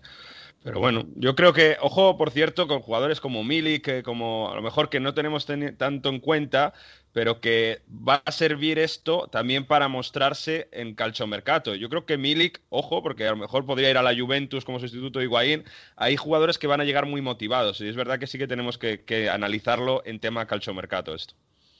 [0.63, 4.55] Pero bueno, yo creo que, ojo, por cierto, con jugadores como Milik, que como a
[4.55, 5.45] lo mejor que no tenemos
[5.77, 6.73] tanto en cuenta,
[7.15, 11.73] pero que va a servir esto también para mostrarse en calchomercato.
[11.73, 14.81] Yo creo que Milik, ojo, porque a lo mejor podría ir a la Juventus como
[14.81, 15.63] sustituto de Higuaín,
[15.95, 18.77] hay jugadores que van a llegar muy motivados y es verdad que sí que tenemos
[18.77, 21.35] que, analizarlo en tema calchomercato esto.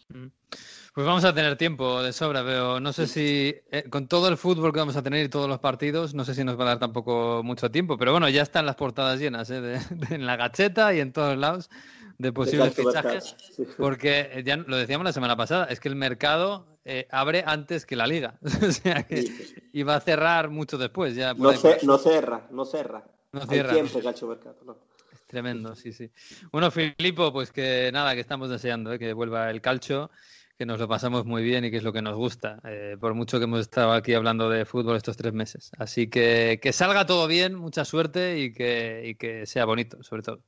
[0.08, 4.38] Pues vamos a tener tiempo de sobra, pero no sé si eh, con todo el
[4.38, 6.67] fútbol que vamos a tener y todos los partidos, no sé si nos va a
[6.67, 7.98] dar tampoco mucho tiempo.
[7.98, 9.82] Pero bueno, ya están las portadas llenas, ¿eh?
[10.12, 11.69] en la gacheta y en todos lados
[12.17, 13.36] de posibles mercado, fichajes.
[13.56, 13.63] sí.
[13.78, 17.86] Porque eh, ya lo decíamos la semana pasada, es que el mercado eh, abre antes
[17.86, 18.39] que la liga.
[18.67, 21.15] o sea que Sí, y va a cerrar mucho después.
[21.15, 23.04] Ya No, ce- no cerra, no cerra.
[23.32, 23.73] No Hay cierra.
[23.73, 24.78] siempre calciomercato, no.
[25.12, 26.10] Es tremendo, sí, sí.
[26.51, 28.99] Bueno, Filipo, pues que nada, que estamos deseando, ¿eh?
[28.99, 30.10] que vuelva el calcio,
[30.58, 33.13] que nos lo pasamos muy bien y que es lo que nos gusta, eh, por
[33.13, 35.71] mucho que hemos estado aquí hablando de fútbol estos tres meses.
[35.78, 40.21] Así que que salga todo bien, mucha suerte y que, y que sea bonito, sobre
[40.21, 40.39] todo.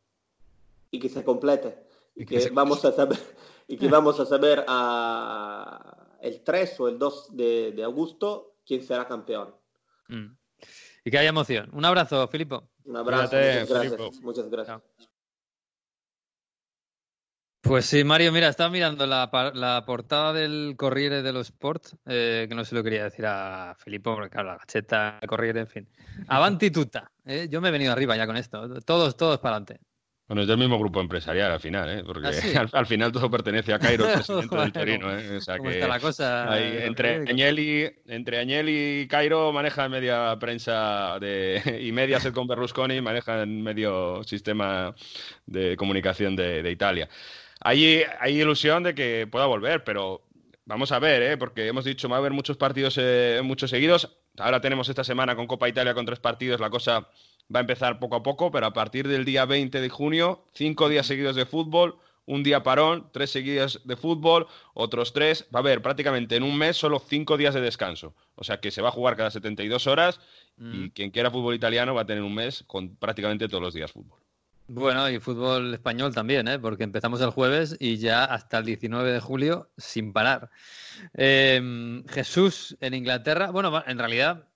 [0.91, 1.83] Y que se complete.
[2.15, 3.17] Y, Y que, se- vamos a saber,
[3.67, 8.81] y que vamos a saber a el 3 o el 2 de, de agosto quién
[8.83, 9.53] será campeón.
[10.07, 10.35] Mm.
[11.05, 11.69] Y que haya emoción.
[11.73, 12.69] Un abrazo, Filipo.
[12.85, 13.95] Un abrazo, Cuídate, muchas gracias.
[13.95, 14.21] Filipo.
[14.25, 14.81] Muchas gracias.
[14.81, 15.07] Chao.
[17.61, 22.55] Pues sí, Mario, mira, estaba mirando la, la portada del Corriere dello Sport, eh, que
[22.55, 25.89] no se lo quería decir a Filippo, porque claro, la gacheta, Corriere, en fin.
[26.29, 27.11] Avanti tutta.
[27.25, 28.79] eh, Yo me he venido arriba ya con esto.
[28.81, 29.81] Todos, todos para adelante.
[30.27, 32.03] Bueno, es del mismo grupo empresarial al final, ¿eh?
[32.05, 32.53] porque ¿Ah, sí?
[32.57, 35.17] al, al final todo pertenece a Cairo, el presidente del Torino.
[35.17, 35.37] ¿eh?
[35.37, 36.59] O sea ¿Cómo que está la cosa?
[36.59, 37.15] entre?
[37.15, 44.21] Agnelli, entre Agnelli y Cairo manejan media prensa de, y Mediaset con Berlusconi manejan medio
[44.23, 44.93] sistema
[45.45, 47.07] de comunicación de, de Italia.
[47.61, 50.27] Hay, hay ilusión de que pueda volver, pero
[50.65, 51.37] vamos a ver, ¿eh?
[51.37, 54.17] porque hemos dicho, va a haber muchos partidos, eh, muchos seguidos.
[54.37, 57.07] Ahora tenemos esta semana con Copa Italia con tres partidos, la cosa
[57.53, 60.89] va a empezar poco a poco, pero a partir del día 20 de junio, cinco
[60.89, 65.47] días seguidos de fútbol, un día parón, tres seguidos de fútbol, otros tres.
[65.55, 68.13] Va a haber prácticamente en un mes solo cinco días de descanso.
[68.35, 70.19] O sea que se va a jugar cada 72 horas
[70.57, 70.85] Mm.
[70.85, 73.91] y quien quiera fútbol italiano va a tener un mes con prácticamente todos los días
[73.91, 74.19] fútbol.
[74.69, 76.59] Bueno, y fútbol español también, ¿eh?
[76.59, 80.49] porque empezamos el jueves y ya hasta el 19 de julio sin parar.
[81.13, 84.46] Eh, Jesús en Inglaterra, bueno, en realidad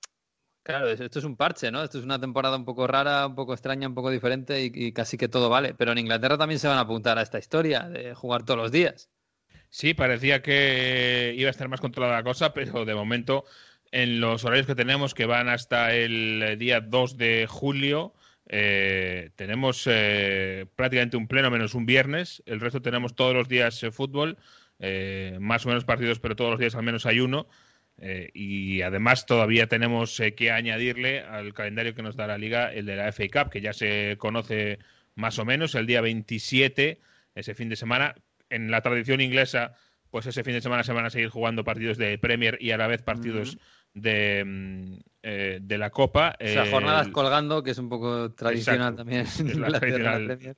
[0.64, 1.84] Claro, esto es un parche, ¿no?
[1.84, 5.18] Esto es una temporada un poco rara, un poco extraña, un poco diferente y, casi
[5.18, 5.74] que todo vale.
[5.74, 8.72] Pero en Inglaterra también se van a apuntar a esta historia de jugar todos los
[8.72, 9.10] días.
[9.70, 13.46] Sí, parecía que iba a estar más controlada la cosa, pero de momento
[13.92, 18.14] en los horarios que tenemos, que van hasta el día 2 de julio,
[18.54, 22.44] eh, tenemos eh, prácticamente un pleno menos un viernes.
[22.46, 24.38] El resto tenemos todos los días eh, fútbol,
[25.40, 27.48] más o menos partidos, pero todos los días al menos hay uno.
[27.98, 32.74] Eh, y además todavía tenemos eh, que añadirle al calendario que nos da la liga
[32.74, 34.80] el de la FA Cup, que ya se conoce
[35.16, 37.00] más o menos el día 27,
[37.36, 38.16] ese fin de semana.
[38.50, 39.76] En la tradición inglesa,
[40.10, 42.78] pues ese fin de semana se van a seguir jugando partidos de Premier y a
[42.78, 43.58] la vez partidos
[43.94, 46.36] de, mm, eh, de la Copa.
[46.40, 48.98] O sea, jornadas colgando, que es un poco tradicional Exacto.
[48.98, 49.22] también.
[49.22, 50.28] Es en la Inglaterra, tradicional.
[50.28, 50.58] la Premier.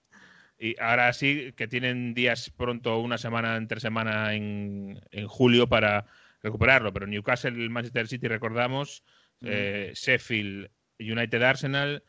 [0.60, 6.06] Y ahora sí que tienen días pronto, una semana entre semana en, en julio para
[6.44, 6.94] recuperarlo.
[6.94, 9.04] Pero Newcastle, Manchester City, recordamos,
[9.42, 12.04] eh, Sheffield, United, Arsenal,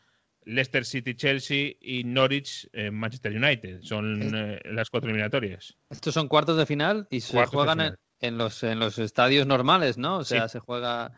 [0.44, 3.80] Leicester City, Chelsea y Norwich, eh, Manchester United.
[3.82, 5.76] Son eh, las cuatro eliminatorias.
[5.88, 9.96] Estos son cuartos de final y se Cuartos juegan en, los, en los estadios normales,
[9.96, 10.18] ¿no?
[10.18, 10.52] O sea, Sí.
[10.52, 11.12] se juega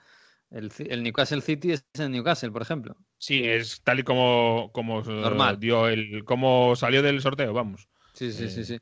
[0.51, 2.97] el, el Newcastle City es en Newcastle, por ejemplo.
[3.19, 5.59] Sí, es tal y como, como Normal.
[5.59, 7.89] dio el, como salió del sorteo, vamos.
[8.15, 8.79] Sí, sí, sí, sí.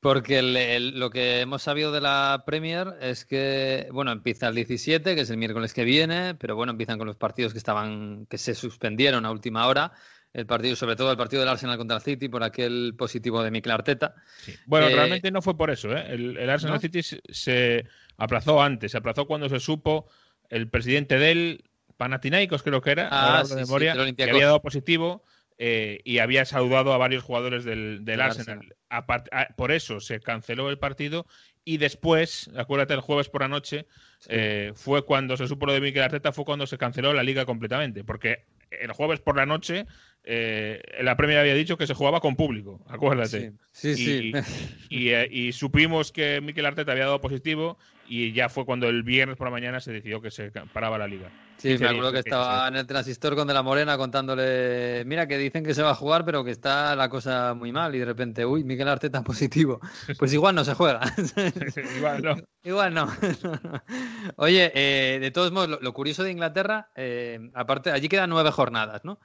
[0.00, 4.54] Porque el- el- lo que hemos sabido de la Premier es que, bueno, empieza el
[4.54, 8.26] 17, que es el miércoles que viene, pero bueno, empiezan con los partidos que estaban,
[8.26, 9.92] que se suspendieron a última hora.
[10.32, 13.50] El partido, sobre todo el partido del Arsenal contra el City, por aquel positivo de
[13.50, 14.14] Mikel Arteta.
[14.42, 14.54] Sí.
[14.66, 15.90] Bueno, Eh, realmente no fue por eso.
[15.96, 16.04] ¿eh?
[16.10, 16.80] El, el Arsenal ¿no?
[16.80, 17.84] City se,
[18.18, 18.92] aplazó antes.
[18.92, 20.06] Se aplazó cuando se supo
[20.48, 21.64] el presidente del
[21.96, 25.24] Panathinaikos, creo que era, Ah, ahora sí, de memoria, que había dado positivo
[25.58, 28.74] eh, y había saludado a varios jugadores del, del Arsenal.
[28.90, 31.26] A- por eso se canceló el partido
[31.64, 33.86] y después, acuérdate, el jueves por la noche,
[34.28, 37.44] eh, fue cuando se supo lo de Mikel Arteta, fue cuando se canceló la liga
[37.44, 38.04] completamente.
[38.04, 39.86] Porque el jueves por la noche
[40.24, 43.52] eh, la Premier había dicho que se jugaba con público, acuérdate.
[43.72, 44.32] Sí, sí.
[44.34, 44.86] Y- sí.
[44.90, 49.02] Y, eh, y supimos que Mikel Arteta había dado positivo y ya fue cuando el
[49.02, 51.30] viernes por la mañana se decidió que se paraba la liga.
[51.58, 55.26] Sí, me acuerdo que que estaba en el transistor con De la Morena contándole, mira
[55.26, 57.98] que dicen que se va a jugar, pero que está la cosa muy mal y
[57.98, 59.80] de repente, uy, Miguel Arteta positivo.
[60.18, 61.00] Pues igual no se juega.
[61.96, 62.36] Igual, ¿no?
[62.62, 63.08] Igual no.
[64.36, 68.50] Oye, eh, de todos modos, lo, lo curioso de Inglaterra, eh, aparte, allí quedan nueve
[68.52, 69.20] jornadas, ¿no?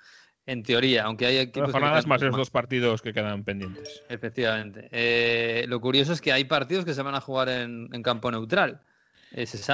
[0.45, 2.37] En teoría, aunque hay equipos Nueve que jornadas quedan más esos más.
[2.37, 4.03] dos partidos que quedan pendientes.
[4.09, 4.89] Efectivamente.
[4.91, 8.29] Eh, lo curioso es que hay partidos que se van a jugar en, en campo
[8.31, 8.81] neutral.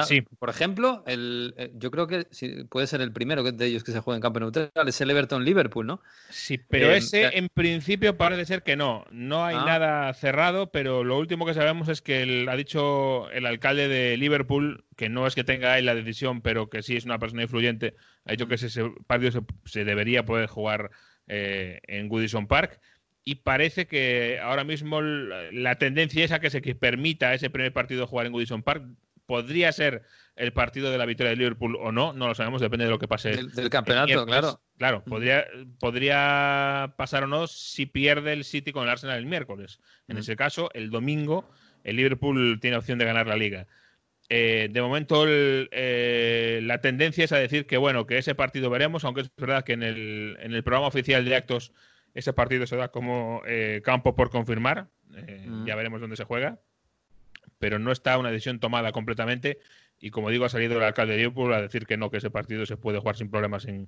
[0.04, 0.22] Sí.
[0.38, 3.92] Por ejemplo, el, eh, yo creo que sí, puede ser el primero de ellos que
[3.92, 6.00] se juega en campo neutral, es el Everton-Liverpool, ¿no?
[6.30, 9.04] Sí, pero Eh, ese ya- en principio parece ser que no.
[9.10, 9.64] No hay Ah.
[9.66, 14.16] nada cerrado, pero lo último que sabemos es que el- ha dicho el alcalde de
[14.16, 17.42] Liverpool, que no es que tenga él la decisión, pero que sí es una persona
[17.42, 17.94] influyente,
[18.24, 20.90] ha dicho que ese, ese partido se, se debería poder jugar
[21.28, 22.80] eh, en Goodison Park.
[23.22, 27.50] Y parece que ahora mismo la la tendencia es a que se que permita ese
[27.50, 28.84] primer partido jugar en Goodison Park.
[29.30, 30.02] Podría ser
[30.34, 32.98] el partido de la victoria de Liverpool o no, no lo sabemos, depende de lo
[32.98, 34.60] que pase Del, del el campeonato, claro.
[34.76, 35.44] Claro, podría,
[35.78, 39.78] podría pasar o no si pierde el City con el Arsenal el miércoles.
[40.08, 40.18] En Mm.
[40.18, 41.48] ese caso, el domingo,
[41.84, 43.68] el Liverpool tiene opción de ganar la liga.
[44.28, 48.68] Eh, de momento, el- eh, la tendencia es a decir que, bueno, que ese partido
[48.68, 51.72] veremos, aunque es verdad que en el, en el programa oficial de actos
[52.14, 54.88] ese partido se da como eh, campo por confirmar.
[55.14, 55.66] Eh, Mm.
[55.66, 56.58] Ya veremos dónde se juega.
[57.60, 59.60] Pero no está una decisión tomada completamente.
[60.00, 62.30] Y como digo, ha salido el alcalde de Liverpool a decir que no, que ese
[62.30, 63.86] partido se puede jugar sin problemas en,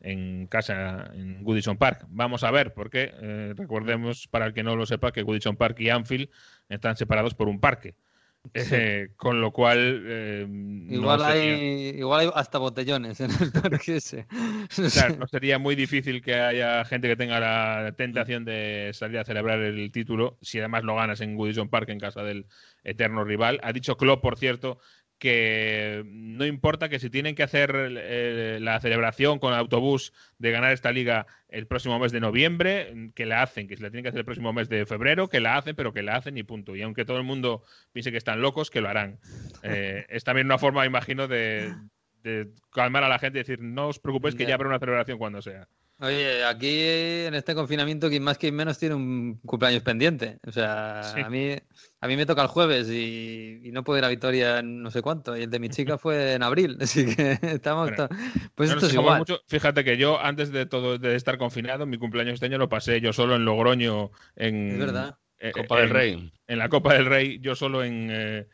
[0.00, 2.06] en casa, en Goodison Park.
[2.08, 5.80] Vamos a ver, porque eh, recordemos, para el que no lo sepa, que Goodison Park
[5.80, 6.30] y Anfield
[6.68, 7.96] están separados por un parque.
[8.54, 10.02] Eh, con lo cual.
[10.06, 14.26] eh, no Igual, sería- hay, igual hay hasta botellones en el parque ese.
[14.92, 19.24] Claro, no sería muy difícil que haya gente que tenga la tentación de salir a
[19.24, 22.46] celebrar el título si además lo ganas en Goodison Park en casa del
[22.84, 23.60] eterno rival.
[23.62, 24.78] Ha dicho Klopp, por cierto,
[25.18, 30.50] que no importa que si tienen que hacer eh, la celebración con el autobús de
[30.52, 34.04] ganar esta liga el próximo mes de noviembre, que la hacen, que si la tienen
[34.04, 36.42] que hacer el próximo mes de febrero, que la hacen, pero que la hacen y
[36.44, 36.76] punto.
[36.76, 39.18] Y aunque todo el mundo piense que están locos, que lo harán.
[39.62, 41.74] Eh, es también una forma, imagino, de,
[42.22, 44.50] de calmar a la gente y decir, no os preocupéis que Ya.
[44.50, 45.66] ya habrá una celebración cuando sea.
[46.00, 46.68] Oye, aquí
[47.26, 50.38] en este confinamiento, quien más, quien menos tiene un cumpleaños pendiente.
[50.46, 51.20] O sea, Sí.
[51.20, 51.56] a mí,
[52.00, 54.92] a mí me toca el jueves y, y no puedo ir a Vitoria en no
[54.92, 55.36] sé cuánto.
[55.36, 57.90] Y el de mi chica fue en abril, así que estamos.
[57.90, 58.08] Bueno,
[58.54, 59.18] Pues No esto es igual.
[59.18, 59.40] mucho.
[59.48, 63.00] Fíjate que yo, antes de todo de estar confinado, mi cumpleaños este año lo pasé
[63.00, 64.12] yo solo en Logroño.
[64.36, 65.18] En, Es verdad.
[65.40, 66.32] eh, Copa del Rey.
[66.46, 68.46] En la Copa del Rey, yo solo en, eh,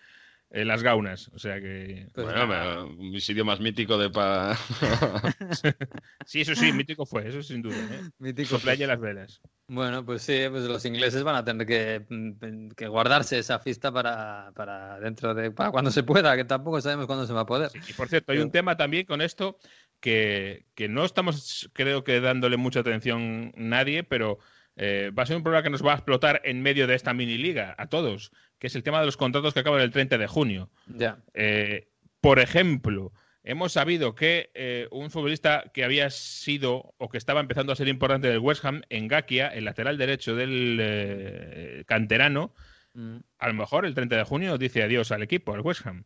[0.55, 1.29] eh, las gaunas.
[1.35, 2.07] O sea que.
[2.15, 2.87] Pues bueno, nada.
[2.87, 4.57] me- mi sitio más mítico de pa...
[6.27, 7.77] Sí, eso sí, mítico fue, eso sin duda.
[7.77, 8.01] ¿eh?
[8.19, 8.51] Mítico.
[8.51, 9.41] Soplaye las velas.
[9.67, 13.91] Bueno, pues sí, pues los ingleses van a tener que, mm, que guardarse esa fiesta
[13.93, 17.47] para, para dentro de para cuando se pueda, que tampoco sabemos cuándo se va a
[17.47, 17.71] poder.
[17.71, 19.59] Sí, y por cierto, hay un tema también con esto
[20.01, 24.39] que, que no estamos, creo que, dándole mucha atención nadie, pero
[24.77, 27.15] eh, va a ser un problema que nos va a explotar en medio de esta
[27.15, 28.33] mini liga a todos,
[28.65, 30.71] que es el tema de los contratos que acaban el 30 de junio.
[30.87, 31.19] Ya.
[31.35, 31.91] Eh,
[32.23, 33.12] por ejemplo,
[33.43, 37.89] hemos sabido que eh, un futbolista que había sido o que estaba empezando a ser
[37.89, 42.55] importante del West Ham, Engakia, el lateral derecho del eh, canterano,
[42.95, 43.17] Mm.
[43.39, 46.05] a lo mejor el 30 de junio dice adiós al equipo, al West Ham.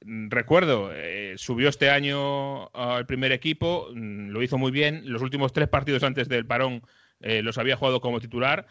[0.00, 0.90] Recuerdo,
[1.36, 5.04] subió este año al primer equipo, mm, lo hizo muy bien.
[5.04, 6.82] Los últimos tres partidos antes del parón
[7.20, 8.66] los había jugado como titular.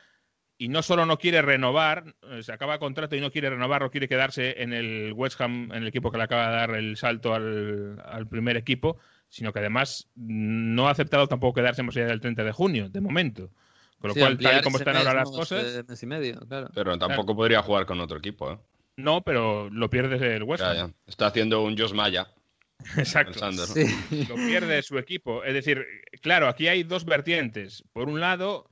[0.59, 3.91] Y no solo no quiere renovar, eh, se acaba contrato y no quiere renovar, no
[3.91, 6.97] quiere quedarse en el West Ham, en el equipo que le acaba de dar el
[6.97, 8.97] salto al, al primer equipo,
[9.29, 13.01] sino que además no ha aceptado tampoco quedarse más allá del 30 de junio, de
[13.01, 13.51] momento.
[13.99, 15.37] Con lo Sí, cual, tal y como están mes, ahora las ¿no?
[15.37, 16.69] cosas, mes y medio, claro.
[16.73, 18.57] Pero tampoco podría jugar con otro equipo, ¿eh?
[18.97, 20.77] no, pero lo pierdes el West Ya, Ham.
[20.77, 20.93] ya.
[21.07, 22.27] Está haciendo un Jos Maya,
[22.97, 23.31] Exacto.
[23.33, 23.73] pensando, ¿no?
[23.73, 24.25] Sí.
[24.29, 25.43] Lo pierde su equipo.
[25.43, 25.85] Es decir,
[26.21, 27.83] claro, aquí hay dos vertientes.
[27.93, 28.69] Por un lado,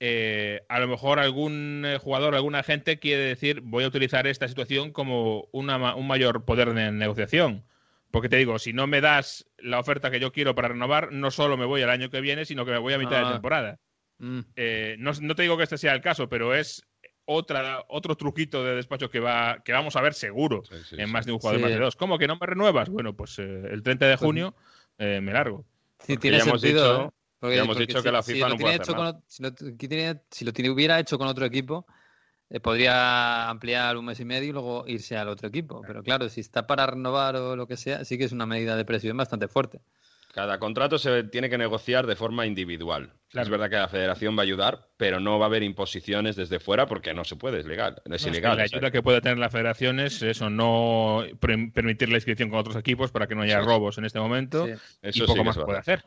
[0.00, 4.48] eh, a lo mejor algún eh, jugador, alguna gente quiere decir, voy a utilizar esta
[4.48, 7.64] situación como una un mayor poder de negociación.
[8.10, 11.30] Porque te digo, si no me das la oferta que yo quiero para renovar, no
[11.30, 13.26] solo me voy al año que viene, sino que me voy a mitad Ah.
[13.28, 13.78] de temporada.
[14.18, 14.40] Mm.
[14.56, 16.82] Eh, no, no te digo que este sea el caso, pero es
[17.26, 21.12] otra, otro truquito de despacho que, va, que vamos a ver seguro Sí, sí, en
[21.12, 21.62] más de un jugador Sí.
[21.62, 21.94] más de dos.
[21.94, 22.88] ¿Cómo que no me renuevas?
[22.88, 24.54] Bueno, pues eh, el 30 de Pues- junio
[24.98, 25.64] eh, me largo.
[26.00, 27.19] Sí, tiene sentido, dicho- ¿eh?
[27.40, 29.22] Porque- ya hemos porque dicho si- que la FIFA lo no tiene puede hacer con
[29.26, 31.86] si, lo, que tiene- si lo tiene- hubiera hecho con otro equipo,
[32.50, 35.82] eh, podría ampliar un mes y medio y luego irse al otro equipo.
[35.86, 38.76] Pero claro, si está para renovar o lo que sea, sí que es una medida
[38.76, 39.80] de presión bastante fuerte.
[40.32, 43.12] Cada contrato se tiene que negociar de forma individual.
[43.30, 43.44] Claro.
[43.44, 46.60] Es verdad que la federación va a ayudar, pero no va a haber imposiciones desde
[46.60, 47.96] fuera porque no se puede, es legal.
[48.04, 48.56] Es No, es que ilegal.
[48.58, 52.76] la ayuda que puede tener la federación es eso, no permitir la inscripción con otros
[52.76, 53.66] equipos para que no haya Sí.
[53.66, 54.72] robos en este momento Sí.
[54.72, 56.04] eso y sí poco que más puede hacer.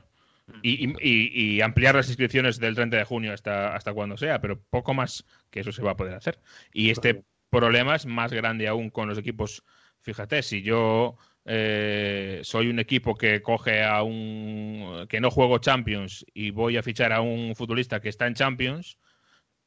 [0.60, 0.66] Hacer.
[0.66, 4.40] Y, y- y- y ampliar las inscripciones del 30 de junio hasta, hasta cuando sea,
[4.42, 6.40] pero poco más que eso se va a poder hacer.
[6.74, 9.64] Y este problema es más grande aún con los equipos.
[10.02, 15.06] Fíjate, si yo eh, soy un equipo que coge a un.
[15.10, 18.98] que no juego Champions y voy a fichar a un futbolista que está en Champions.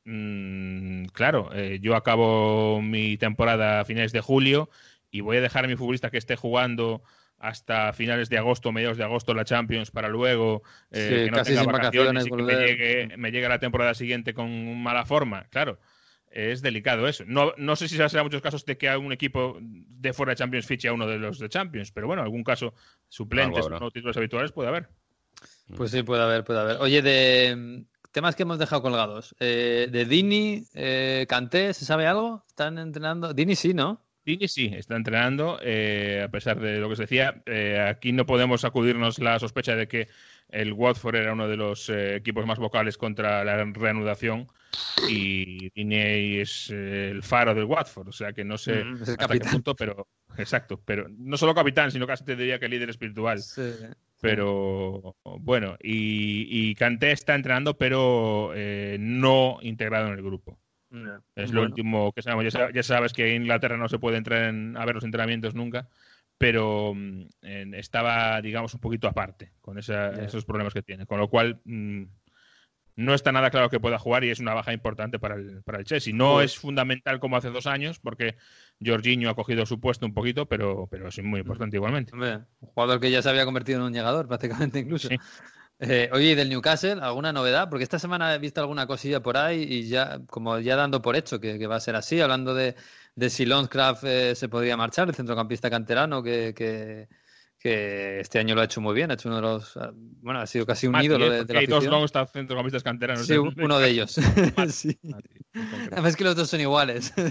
[0.04, 4.70] mm, claro, eh, yo acabo mi temporada a finales de julio
[5.10, 7.02] y voy a dejar a mi futbolista que esté jugando
[7.38, 11.36] hasta finales de agosto, mediados de agosto la Champions para luego eh, Sí, que no
[11.36, 12.68] casi tenga sin vacaciones, vacaciones, y que me volver.
[12.68, 15.46] llegue, me llegue la temporada siguiente con mala forma.
[15.50, 15.78] Claro,
[16.30, 17.24] es delicado eso.
[17.26, 20.66] No, no sé si será muchos casos de que un equipo de fuera de Champions
[20.66, 22.74] fiche a uno de los de Champions, pero bueno, algún caso
[23.08, 24.88] suplentes, no títulos habituales puede haber.
[25.76, 26.76] Pues sí, puede haber, puede haber.
[26.78, 29.34] Oye, de temas que hemos dejado colgados.
[29.40, 32.44] Eh, de Dini, eh, Kanté, ¿se sabe algo?
[32.48, 33.34] ¿Están entrenando?
[33.34, 34.05] Dini sí, ¿no?
[34.26, 37.40] Dini sí, está entrenando, eh, a pesar de lo que se decía.
[37.46, 40.08] eh, aquí no podemos sacudirnos la sospecha de que
[40.48, 44.48] el Watford era uno de los eh, equipos más vocales contra la reanudación
[45.08, 49.16] y Dini es el faro del Watford, o sea que no sé Mm, hasta qué
[49.16, 49.52] capitán.
[49.52, 53.40] punto, pero exacto, pero no solo capitán, sino casi te diría que líder espiritual.
[53.40, 53.72] Sí.
[54.20, 60.58] Pero bueno, y, y Kanté está entrenando, pero eh, no integrado en el grupo.
[61.34, 62.44] Es lo último que sabemos.
[62.44, 65.04] Ya, sa- ya sabes que en Inglaterra no se puede entrar en- a ver los
[65.04, 65.88] entrenamientos nunca,
[66.38, 71.06] pero mm, en- estaba, digamos, un poquito aparte con esa- esos problemas que tiene.
[71.06, 72.04] Con lo cual, mm,
[72.98, 75.78] no está nada claro que pueda jugar y es una baja importante para el, para
[75.78, 76.14] el Chelsea.
[76.14, 78.36] No Pues- es fundamental como hace dos años, porque
[78.82, 82.12] Jorginho ha cogido su puesto un poquito, pero, pero es muy importante igualmente.
[82.14, 85.08] Hombre, un jugador que ya se había convertido en un llegador, prácticamente incluso.
[85.08, 85.18] Sí.
[85.78, 87.68] Eh, oye, ¿y del Newcastle alguna novedad?
[87.68, 91.16] Porque esta semana he visto alguna cosilla por ahí y ya, como ya dando por
[91.16, 92.74] hecho que, que va a ser así, hablando de,
[93.14, 97.08] de si Lonscraft eh, se podría marchar, el centrocampista canterano que, que,
[97.58, 100.40] que este año lo ha hecho muy bien, ha hecho uno de los, ah, bueno,
[100.40, 101.30] ha sido casi un ídolo ¿eh?
[101.30, 101.92] de, de la hay dos afición.
[101.94, 103.26] Longstaff centrocampistas canteranos.
[103.26, 104.16] Sí, uno de ellos.
[104.70, 104.98] Sí.
[105.92, 107.12] Además que los dos son iguales.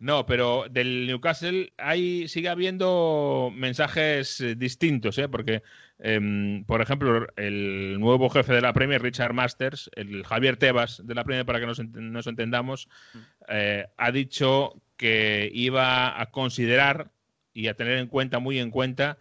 [0.00, 5.28] No, pero del Newcastle hay, sigue habiendo mensajes distintos, ¿eh?
[5.28, 5.62] porque,
[6.04, 11.14] em, por ejemplo, el nuevo jefe de la Premier, Richard Masters, el Javier Tebas de
[11.14, 12.88] la Premier, para que nos, ent- nos entendamos,
[13.48, 17.10] eh, ha dicho que iba a considerar
[17.52, 19.16] y a tener en cuenta, muy en cuenta,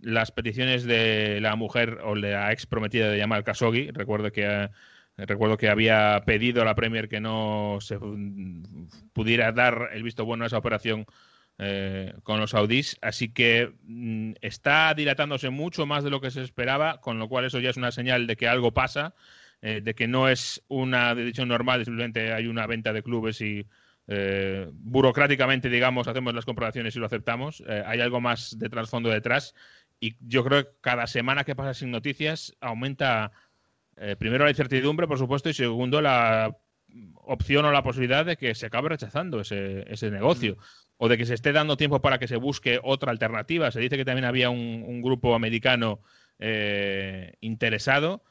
[0.00, 3.90] las peticiones de la mujer o de la ex prometida de Yamal Khashoggi.
[3.90, 4.68] Recuerdo que eh,
[5.16, 7.98] Recuerdo que había pedido a la Premier que no se
[9.12, 11.04] pudiera dar el visto bueno a esa operación
[11.62, 16.40] eh, con los saudíes, así que mm, está dilatándose mucho más de lo que se
[16.40, 19.14] esperaba, con lo cual eso ya es una señal de que algo pasa,
[19.60, 23.66] eh, de que no es una decisión normal, simplemente hay una venta de clubes y
[24.06, 27.62] eh, burocráticamente, digamos, hacemos las comprobaciones y lo aceptamos.
[27.84, 29.54] hay algo más de trasfondo detrás
[30.00, 33.32] y yo creo que cada semana que pasa sin noticias aumenta
[34.18, 36.56] primero la incertidumbre, por supuesto, y segundo la
[37.16, 40.56] opción o la posibilidad de que se acabe rechazando ese, ese negocio
[41.02, 43.70] o de que se esté dando tiempo para que se busque otra alternativa.
[43.70, 46.00] Se dice que también había un, grupo americano
[46.38, 48.22] eh, interesado.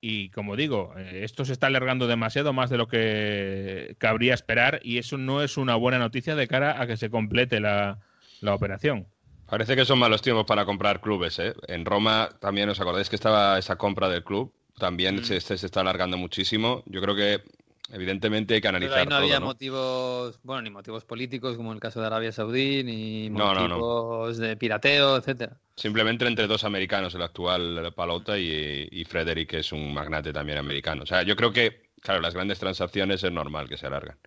[0.00, 4.78] Y como digo, eh, esto se está alargando demasiado más de lo que cabría esperar
[4.84, 7.98] y eso no es una buena noticia de cara a que se complete la,
[8.46, 9.08] operación.
[9.46, 11.40] Parece que son malos tiempos para comprar clubes.
[11.40, 11.54] ¿eh?
[11.66, 14.54] En Roma también os acordáis que estaba esa compra del club.
[14.78, 15.24] También mm.
[15.24, 16.84] se, se, está alargando muchísimo.
[16.86, 17.42] Yo creo que
[17.90, 18.94] Evidentemente hay que analizar.
[18.94, 22.32] Pero ahí no había motivos, bueno, ni motivos políticos como en el caso de Arabia
[22.32, 25.56] Saudí, ni motivos de pirateo, etcétera.
[25.76, 30.58] Simplemente entre dos americanos, el actual Palota y, y Frederick, que es un magnate también
[30.58, 31.04] americano.
[31.04, 34.18] O sea, yo creo que, claro, las grandes transacciones es normal que se alargan.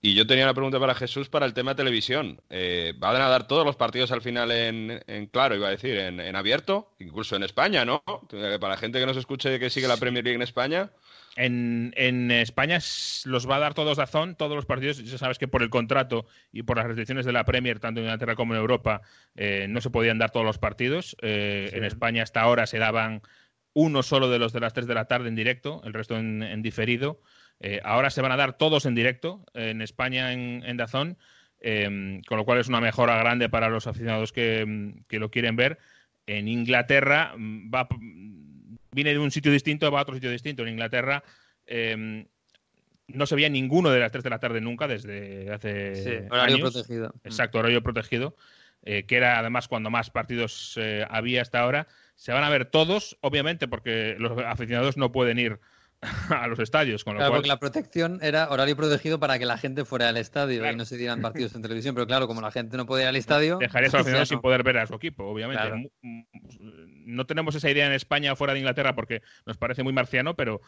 [0.00, 2.40] Y yo tenía una pregunta para Jesús para el tema televisión.
[2.48, 6.20] Eh, ¿Van a dar todos los partidos al final en, claro, iba a decir, en,
[6.20, 6.94] en, abierto?
[7.00, 8.04] Incluso en España, ¿no?
[8.04, 10.90] Para la gente que nos escuche que sigue la Premier League en España,
[11.36, 12.78] en, en, España
[13.24, 15.04] los va a dar todos Dazón, todos los partidos.
[15.04, 18.06] Ya sabes que por el contrato y por las restricciones de la Premier, tanto en
[18.06, 19.02] Inglaterra como en Europa,
[19.34, 21.16] eh, no se podían dar todos los partidos.
[21.20, 23.22] Eh, en España hasta ahora se daban
[23.74, 26.62] uno solo de los de las 3 de la tarde en directo, el resto en,
[26.62, 27.20] diferido.
[27.60, 31.18] Eh, ahora se van a dar todos en directo en España en, en Dazón,
[31.60, 35.78] con lo cual es una mejora grande para los aficionados que, que lo quieren ver.
[36.26, 37.88] En Inglaterra mm, va
[38.92, 40.62] viene de un sitio distinto, va a otro sitio distinto.
[40.62, 41.22] En Inglaterra
[41.66, 42.26] em,
[43.08, 45.94] no se veía ninguno de las 3 de la tarde nunca desde hace.
[45.96, 47.14] Sí, horario protegido.
[47.24, 48.36] Exacto, horario protegido.
[48.82, 51.88] Eh, que era además cuando más partidos eh, había hasta ahora.
[52.14, 55.58] Se van a ver todos, obviamente, porque los aficionados no pueden ir
[56.30, 57.04] a los estadios.
[57.04, 57.38] Con lo claro, cual...
[57.38, 60.84] porque la protección era horario protegido para que la gente fuera al estadio y no
[60.84, 61.94] se dieran partidos en televisión.
[61.94, 63.58] Pero claro, como la gente no puede ir al estadio.
[63.58, 65.90] Dejaría a los sin poder ver a su equipo, obviamente.
[67.06, 70.34] No tenemos esa idea en España o fuera de Inglaterra porque nos parece muy marciano,
[70.34, 70.60] pero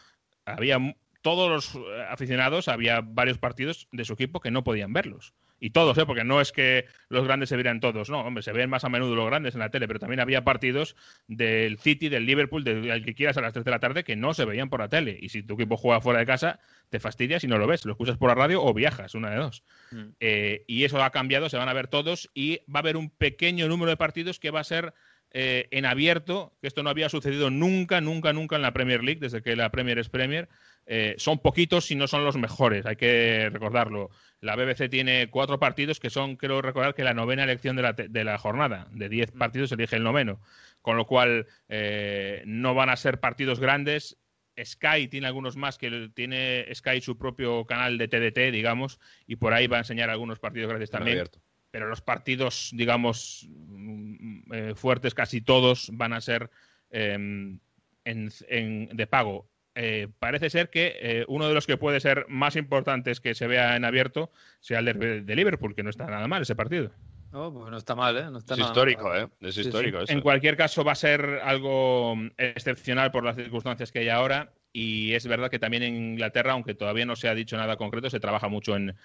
[0.45, 0.79] había
[1.21, 5.33] todos los eh, aficionados, había varios partidos de su equipo que no podían verlos.
[5.59, 6.05] Y todos, ¿eh?
[6.05, 8.89] porque no es que los grandes se vieran todos, no, hombre, se ven más a
[8.89, 10.95] menudo los grandes en la tele, pero también había partidos
[11.27, 14.33] del City, del Liverpool, del que quieras a las 3 de la tarde que no
[14.33, 15.17] se veían por la tele.
[15.19, 17.91] Y si tu equipo juega fuera de casa, te fastidias y no lo ves, lo
[17.91, 19.63] escuchas por la radio o viajas, una de dos.
[19.91, 20.03] Mm.
[20.19, 23.09] Eh, y eso ha cambiado, se van a ver todos y va a haber un
[23.09, 24.93] pequeño número de partidos que va a ser
[25.31, 29.19] eh, en abierto, que esto no había sucedido nunca, nunca, nunca en la Premier League,
[29.19, 30.49] desde que la Premier es Premier.
[30.85, 34.09] Eh, son poquitos y no son los mejores, hay que recordarlo.
[34.41, 37.93] La BBC tiene cuatro partidos que son, creo recordar, que la novena elección de la,
[37.93, 38.87] de la jornada.
[38.91, 40.41] De diez partidos elige el noveno.
[40.81, 44.17] Con lo cual, eh, no van a ser partidos grandes.
[44.61, 49.53] Sky tiene algunos más que tiene Sky su propio canal de TDT, digamos, y por
[49.53, 51.23] ahí va a enseñar algunos partidos grandes también
[51.71, 56.49] pero los partidos, digamos, mm, eh, fuertes, casi todos van a ser
[56.89, 57.59] em,
[58.03, 59.47] de pago.
[59.75, 63.47] Eh, parece ser que eh, uno de los que puede ser más importantes que se
[63.47, 66.91] vea en abierto sea el de, Liverpool, que no está nada mal ese partido.
[67.31, 68.25] No, pues no está mal, ¿eh?
[68.49, 69.29] es histórico, ¿eh?
[69.39, 69.99] Es histórico.
[70.07, 74.51] En cualquier caso, va a ser algo excepcional por las circunstancias que hay ahora.
[74.71, 78.09] Y es verdad que también en Inglaterra, aunque todavía no se ha dicho nada concreto,
[78.09, 78.95] se trabaja mucho en,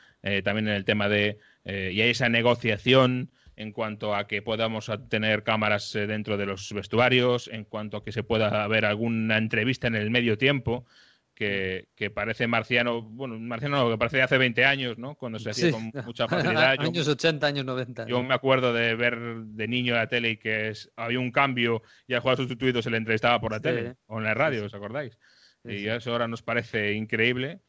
[0.44, 4.90] también en el tema de eh, y hay esa negociación en cuanto a que podamos
[5.08, 9.38] tener cámaras eh, dentro de los vestuarios, en cuanto a que se pueda haber alguna
[9.38, 10.84] entrevista en el medio tiempo,
[11.34, 15.16] que, parece marciano, bueno, marciano no, que parece de hace 20 años, ¿no?
[15.16, 16.76] Cuando se hacía con mucha facilidad.
[16.78, 18.06] años 80, años 90.
[18.06, 22.14] Yo me acuerdo de ver de niño la tele y que había un cambio y
[22.14, 25.18] al jugador sustituido se le entrevistaba por la tele o en la radio, ¿os acordáis?
[25.64, 27.60] Y eso ahora nos parece increíble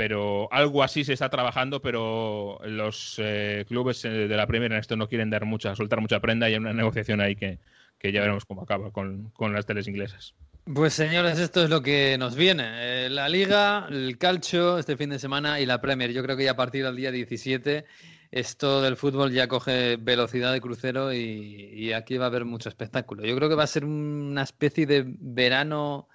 [0.00, 4.78] pero algo así se está trabajando, pero los eh, clubes eh, de la Premier en
[4.78, 7.58] esto no quieren dar mucha, soltar mucha prenda y hay una negociación ahí que,
[8.02, 10.34] ya veremos cómo acaba con, las teles inglesas.
[10.72, 12.64] Pues señores, esto es lo que nos viene.
[13.04, 16.10] Eh, la Liga, el Calcio este fin de semana y la Premier.
[16.12, 17.84] Yo creo que ya a partir del día 17
[18.30, 22.70] esto del fútbol ya coge velocidad de crucero y, y aquí va a haber mucho
[22.70, 23.26] espectáculo.
[23.26, 26.08] Yo creo que va a ser una especie de verano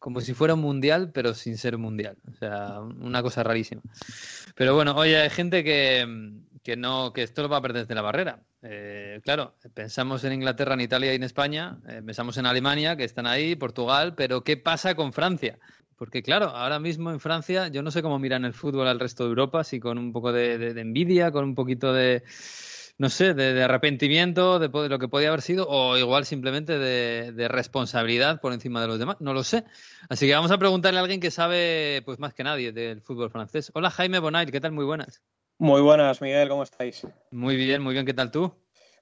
[0.00, 2.16] como si fuera un mundial, pero sin ser un mundial.
[2.28, 3.82] O sea, una cosa rarísima.
[4.56, 6.32] Pero bueno, oye, hay gente que,
[6.62, 8.40] que no, que esto lo va a perder desde la barrera.
[8.62, 13.04] Eh, claro, pensamos en Inglaterra, en Italia y en España, eh, pensamos en Alemania, que
[13.04, 15.58] están ahí, Portugal, pero ¿qué pasa con Francia?
[15.96, 19.24] Porque claro, ahora mismo en Francia yo no sé cómo miran el fútbol al resto
[19.24, 22.22] de Europa, si con un poco de, de- de envidia, con un poquito de,
[23.00, 27.32] no sé, de, de arrepentimiento de, lo que podía haber sido, o igual simplemente de,
[27.32, 29.64] de responsabilidad por encima de los demás, no lo sé.
[30.10, 33.30] Así que vamos a preguntarle a alguien que sabe, pues más que nadie, del fútbol
[33.30, 33.70] francés.
[33.72, 34.72] Hola Jaime Bonait, ¿qué tal?
[34.72, 35.22] Muy buenas.
[35.56, 37.06] Muy buenas, Miguel, ¿cómo estáis?
[37.30, 38.52] Muy bien, muy bien, ¿qué tal tú?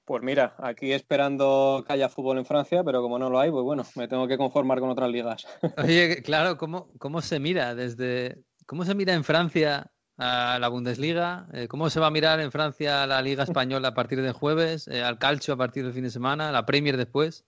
[0.05, 3.65] Pues mira, aquí esperando que haya fútbol en Francia, pero como no lo hay, pues
[3.65, 5.45] bueno, me tengo que conformar con otras ligas.
[5.77, 11.47] Oye, claro, ¿cómo, cómo se mira desde, cómo se mira en Francia a la Bundesliga?
[11.53, 14.87] Eh, ¿Cómo se va a mirar en Francia la Liga Española a partir de jueves,
[14.89, 17.45] eh, al Calcio a partir del fin de semana, la Premier después?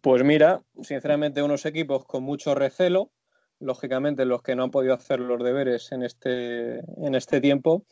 [0.00, 3.12] Pues mira, sinceramente unos equipos con mucho recelo,
[3.60, 7.84] lógicamente los que no han podido hacer los deberes en este, en este tiempo,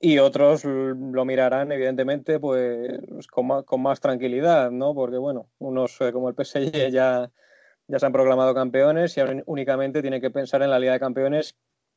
[0.00, 4.94] y otros lo mirarán evidentemente pues con más, con más tranquilidad, ¿no?
[4.94, 7.30] Porque bueno, unos eh, como el PSG ya,
[7.86, 11.54] ya se han proclamado campeones y únicamente tienen que pensar en la Liga de Campeones,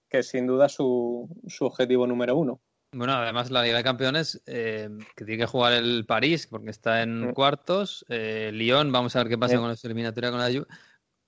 [0.09, 2.59] que es sin duda su, su objetivo número uno.
[2.91, 7.03] Bueno, además la Liga de Campeones, eh, que tiene que jugar el París, porque está
[7.03, 7.33] en Mm.
[7.33, 9.59] cuartos, eh, Lyon, vamos a ver qué pasa Sí.
[9.61, 10.65] con esa eliminatoria con la Juve.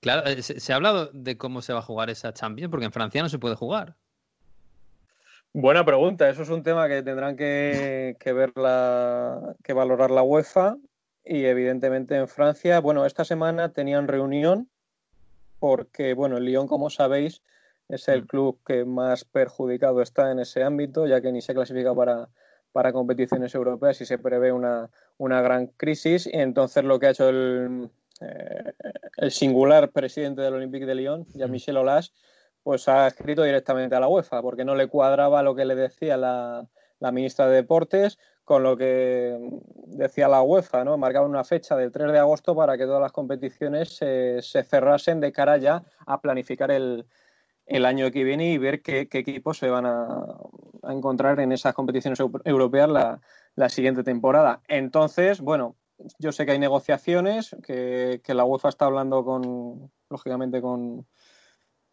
[0.02, 2.86] Claro, eh, se, se ha hablado de cómo se va a jugar esa Champions, porque
[2.88, 3.96] en Francia no se puede jugar.
[5.54, 6.30] Buena pregunta.
[6.30, 10.78] Eso es un tema que tendrán que, que ver la, que valorar la UEFA
[11.24, 12.80] y evidentemente en Francia.
[12.80, 14.70] Bueno, esta semana tenían reunión
[15.60, 17.44] porque, bueno, el Lyon, como sabéis,
[17.92, 21.94] es el club que más perjudicado está en ese ámbito, ya que ni se clasifica
[21.94, 22.30] para,
[22.72, 26.26] para competiciones europeas y se prevé una, una gran crisis.
[26.26, 27.90] Y entonces lo que ha hecho el,
[28.22, 28.74] eh,
[29.18, 32.14] el singular presidente del Olympique de Lyon, Jean-Michel Aulas,
[32.64, 36.16] pues ha escrito directamente a la UEFA, porque no le cuadraba lo que le decía
[36.16, 36.68] la,
[37.00, 39.38] la ministra de Deportes con lo que
[39.88, 40.98] decía la UEFA, ¿no?
[40.98, 45.20] Marcaba una fecha del 3 de agosto para que todas las competiciones se, se cerrasen
[45.20, 47.06] de cara ya a planificar el,
[47.66, 50.08] el año que viene y ver qué, qué equipos se van a,
[50.84, 53.22] a encontrar en esas competiciones eu- europeas la,
[53.56, 54.62] la siguiente temporada.
[54.68, 55.76] Entonces, bueno,
[56.20, 61.06] yo sé que hay negociaciones, que, que la UEFA está hablando con, lógicamente, con,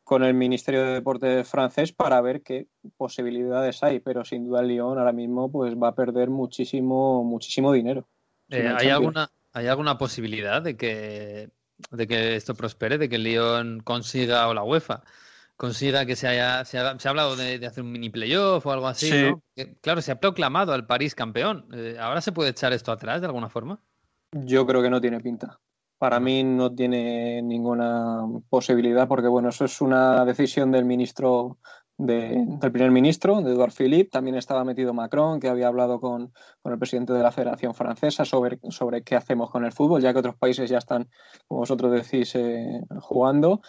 [0.03, 2.66] con el Ministerio de Deportes francés para ver qué
[2.97, 7.73] posibilidades hay, pero sin duda el Lyon ahora mismo pues va a perder muchísimo, muchísimo
[7.73, 8.09] dinero.
[8.49, 11.51] Eh, ¿hay, alguna, ¿Hay alguna posibilidad de que,
[11.91, 15.03] de que esto prospere, de que el Lyon consiga, o la UEFA,
[15.59, 18.65] consiga que se haya, se, haga- se ha hablado de, de hacer un mini playoff
[18.65, 19.23] o algo así, Sí.
[19.29, 19.43] ¿no?
[19.55, 21.67] Que, claro, se ha proclamado al París campeón.
[21.75, 23.83] Eh, ¿Ahora se puede echar esto atrás de alguna forma?
[24.33, 25.59] Yo creo que no tiene pinta.
[25.99, 31.59] Para mí no tiene ninguna posibilidad porque, bueno, eso es una decisión del ministro,
[31.97, 34.11] de- del primer ministro, de Edouard Philippe.
[34.11, 36.33] También estaba metido Macron, que había hablado con,
[36.63, 40.13] con el presidente de la Federación Francesa sobre, sobre qué hacemos con el fútbol, ya
[40.13, 41.09] que otros países ya están,
[41.49, 43.61] como vosotros decís, eh, jugando.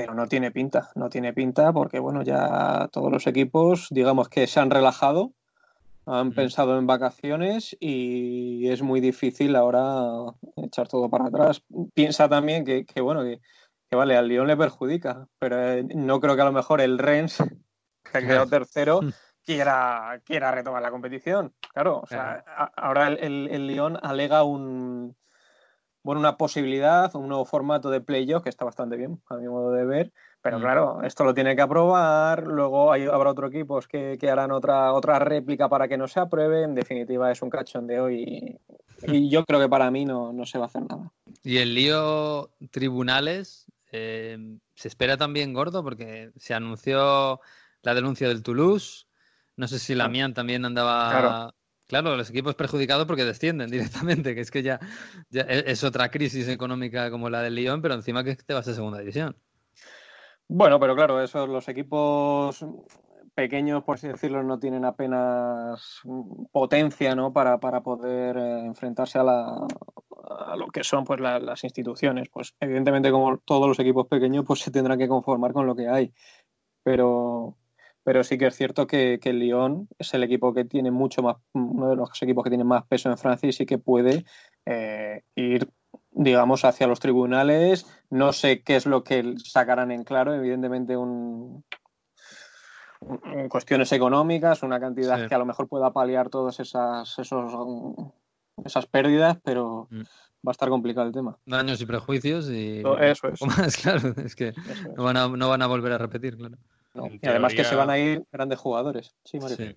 [0.00, 4.46] Pero no tiene pinta, no tiene pinta porque, bueno, ya todos los equipos, digamos que
[4.46, 5.32] se han relajado,
[6.06, 6.36] han Ujú.
[6.36, 11.62] pensado en vacaciones y es muy difícil ahora echar todo para atrás.
[11.94, 13.40] Piensa también que, que, bueno, que,
[13.90, 16.98] que vale, al Lyon le perjudica, pero eh, no creo que a lo mejor el
[16.98, 17.36] Rennes,
[18.12, 19.00] que ha quedado tercero,
[19.44, 21.52] quiera, quiera retomar la competición.
[21.74, 25.14] Claro, o sea, a- ahora el, el, el Lyon alega un
[26.08, 29.72] bueno, una posibilidad, un nuevo formato de playoff que está bastante bien, a mi modo
[29.72, 30.10] de ver.
[30.40, 30.62] Pero Mm.
[30.62, 34.94] claro, esto lo tiene que aprobar, luego hay, habrá otros equipos que, que harán otra,
[34.94, 36.62] otra réplica para que no se apruebe.
[36.62, 38.58] En definitiva, es un cachondeo y,
[39.02, 41.12] y yo creo que para mí no, no se va a hacer nada.
[41.42, 44.38] Y el lío tribunales eh,
[44.76, 47.38] se espera también gordo porque se anunció
[47.82, 49.04] la denuncia del Toulouse.
[49.56, 50.08] No sé si la.
[50.08, 51.10] Mian también andaba.
[51.10, 51.54] Claro.
[51.88, 54.78] Claro, los equipos perjudicados porque descienden directamente, que es que ya,
[55.32, 58.74] e- es otra crisis económica como la del Lyon, pero encima que te vas a
[58.74, 59.36] segunda división.
[60.46, 62.64] Bueno, pero claro, esos los equipos
[63.34, 66.00] pequeños, por así decirlo, no tienen apenas
[66.50, 67.32] potencia ¿no?
[67.32, 69.22] para, para poder eh, enfrentarse a,
[70.56, 72.28] lo que son pues la- las instituciones.
[72.30, 75.88] Pues evidentemente, como todos los equipos pequeños, pues se tendrán que conformar con lo que
[75.88, 76.12] hay.
[76.82, 77.56] Pero,
[78.08, 81.22] pero sí que es cierto que, que el Lyon es el equipo que tiene mucho
[81.22, 84.24] más, uno de los equipos que tiene más peso en Francia y sí que puede
[84.64, 85.68] eh, ir
[86.10, 87.84] digamos, hacia los tribunales.
[88.08, 91.62] No sé qué es lo que sacarán en claro, evidentemente un,
[93.00, 95.28] un- cuestiones económicas, una cantidad Sí.
[95.28, 97.52] que a lo mejor pueda paliar todas esas, esos,
[98.64, 100.00] esas pérdidas, pero Mm.
[100.46, 101.36] va a estar complicado el tema.
[101.44, 103.40] Daños y prejuicios y Eso es.
[103.66, 104.56] más, claro, es que es.
[104.96, 106.56] no van a, no van a volver a repetir, claro.
[106.94, 109.14] Y además que se van a ir grandes jugadores.
[109.24, 109.56] Sí, Mario.
[109.56, 109.62] Sí.
[109.62, 109.76] Eh,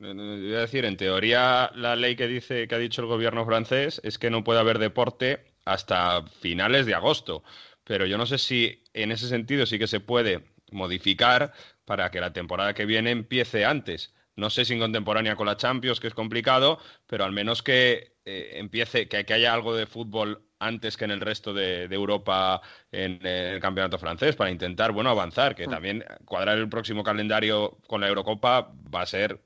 [0.00, 4.00] eh, a decir, en teoría, la ley que dice que ha dicho el gobierno francés
[4.04, 7.42] es que no puede haber deporte hasta finales de agosto.
[7.84, 11.54] pero yo no sé si en ese sentido sí que se puede modificar
[11.86, 14.14] para que la temporada que viene empiece antes.
[14.36, 18.16] No sé si en contemporánea con la Champions, que es complicado, pero al menos que
[18.26, 21.94] eh, empiece, que, que, haya algo de fútbol antes que en el resto de, de
[21.94, 27.02] Europa en, en, el campeonato francés, para intentar, bueno, avanzar, que también cuadrar el próximo
[27.02, 29.40] calendario con la Eurocopa va a ser,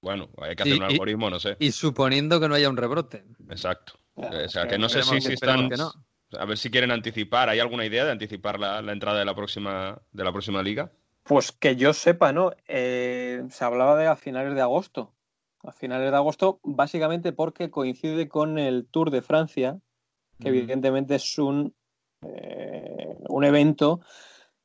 [0.00, 1.56] bueno, hay que hacer Y- un y- algoritmo, no sé.
[1.58, 3.24] Y suponiendo que no haya un rebrote.
[3.50, 3.94] Exacto.
[4.14, 5.68] Claro, o sea, que que no sé si, si están...
[5.68, 5.92] que no.
[6.38, 7.48] A ver si quieren anticipar.
[7.48, 10.92] ¿Hay alguna idea de anticipar la, la entrada de la próxima de la próxima liga?
[11.22, 12.52] Pues que yo sepa, ¿no?
[12.66, 15.14] Eh, se hablaba de a finales de agosto.
[15.62, 19.80] A finales de agosto, básicamente porque coincide con el Tour de Francia,
[20.40, 21.74] que evidentemente es un,
[22.22, 24.00] eh, un evento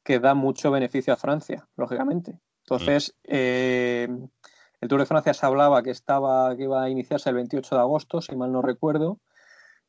[0.03, 2.39] que da mucho beneficio a Francia, lógicamente.
[2.65, 4.07] Entonces, eh,
[4.81, 7.81] el Tour de Francia se hablaba que estaba, que iba a iniciarse el 28 de
[7.81, 9.19] agosto, si mal no recuerdo.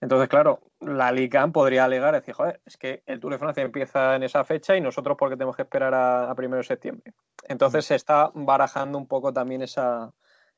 [0.00, 4.16] Entonces, claro, la LICAM podría alegar, decir, joder, es que el Tour de Francia empieza
[4.16, 7.14] en esa fecha y nosotros porque tenemos que esperar a, a primero de septiembre.
[7.48, 10.12] Entonces se está barajando un poco también esa,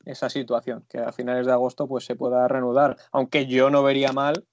[0.05, 2.97] esa situación, que a finales de agosto pues se pueda reanudar.
[3.11, 4.45] Aunque yo no vería mal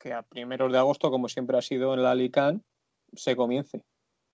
[0.00, 2.62] que a primeros de agosto, como siempre ha sido en la LICAM,
[3.12, 3.84] se comience.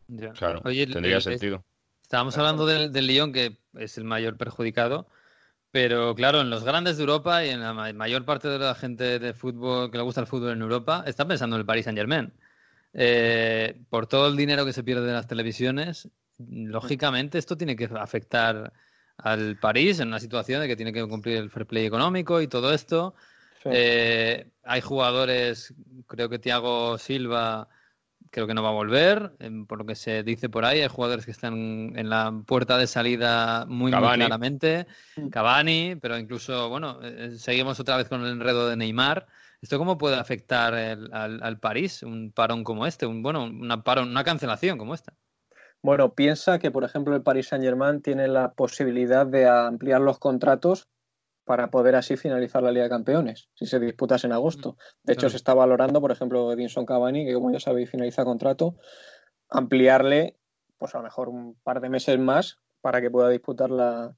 [0.09, 0.33] Ya.
[0.33, 1.65] Claro, Oye, tendría el- sentido.
[2.01, 5.09] Estábamos hablando del, del Lyon, que es el mayor perjudicado,
[5.73, 8.77] pero claro, en los grandes de Europa y en la ma- mayor parte de la
[8.77, 11.85] gente de fútbol que le gusta el fútbol en Europa, está pensando en el Paris
[11.87, 12.33] Saint-Germain.
[12.93, 16.09] Eh, por todo el dinero que se pierde de las televisiones,
[16.39, 18.73] lógicamente esto tiene que afectar
[19.19, 22.47] al París en una situación de que tiene que cumplir el fair play económico y
[22.47, 23.15] todo esto.
[23.67, 23.77] Sí.
[23.79, 25.75] Eh, hay jugadores,
[26.07, 27.69] creo que Thiago Silva
[28.31, 30.81] creo que no va a volver, em, por lo que se dice por ahí.
[30.81, 34.87] Hay jugadores que están en la puerta de salida muy, claramente.
[35.17, 35.29] Mm.
[35.29, 39.27] Cavani, pero incluso, bueno, eh, seguimos otra vez con el enredo de Neymar.
[39.63, 42.03] ¿Esto cómo puede afectar el- al, al París?
[42.03, 45.15] Un parón como este, un, bueno, una, parón, una cancelación como esta.
[45.83, 50.89] Bueno, piensa que, por ejemplo, el Paris Saint-Germain tiene la posibilidad de ampliar los contratos
[51.47, 54.77] para poder así finalizar la Liga de Campeones, si se disputase en agosto.
[55.05, 55.31] De hecho, claro.
[55.31, 58.77] se está valorando, por ejemplo, Edinson Cavani, que como ya sabéis finaliza contrato,
[59.49, 60.37] ampliarle,
[60.79, 64.17] pues a lo mejor un par de meses más para que pueda disputar la,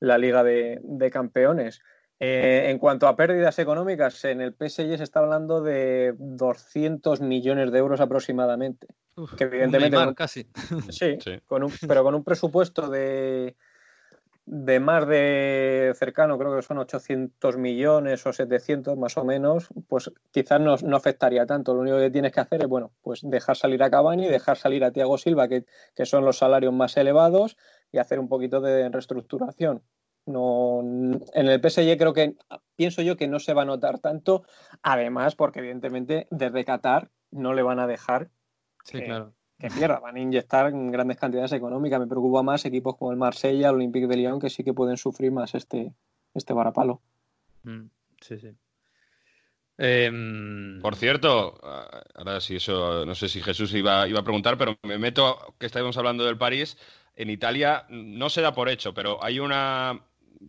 [0.00, 1.80] la Liga de, de Campeones.
[2.22, 7.72] Eh, en cuanto a pérdidas económicas, en el PSG se está hablando de 200 millones
[7.72, 8.88] de euros aproximadamente.
[9.16, 10.46] Uf, Que un evidentemente Neymar con- casi.
[10.90, 11.40] Sí, Sí.
[11.46, 13.56] Con un, pero con un presupuesto de,
[14.52, 20.10] de más de cercano, creo que son 800 millones o 700 más o menos, pues
[20.32, 21.72] quizás no, no afectaría tanto.
[21.72, 24.82] Lo único que tienes que hacer es, bueno, pues dejar salir a Cavani, dejar salir
[24.82, 27.56] a Thiago Silva, que, que son los salarios más elevados,
[27.92, 29.84] y hacer un poquito de reestructuración.
[30.26, 32.34] No, en el PSG creo que,
[32.74, 34.42] pienso yo que no se va a notar tanto,
[34.82, 38.30] además porque evidentemente desde Qatar no le van a dejar
[38.84, 39.34] Sí, Eh, claro.
[39.60, 42.00] Que pierda, van a inyectar grandes cantidades económicas.
[42.00, 44.96] Me preocupa más equipos como el Marsella, el Olympique de Lyon, que sí que pueden
[44.96, 45.92] sufrir más este,
[46.34, 47.00] este varapalo.
[47.62, 47.86] Mm,
[48.20, 48.48] sí, sí.
[49.76, 54.58] Em, Por cierto, ah, ahora sí, eso, no sé si Jesús iba, iba a preguntar,
[54.58, 56.76] pero me meto, que estábamos hablando del París,
[57.16, 60.00] en Italia no se da por hecho, pero hay una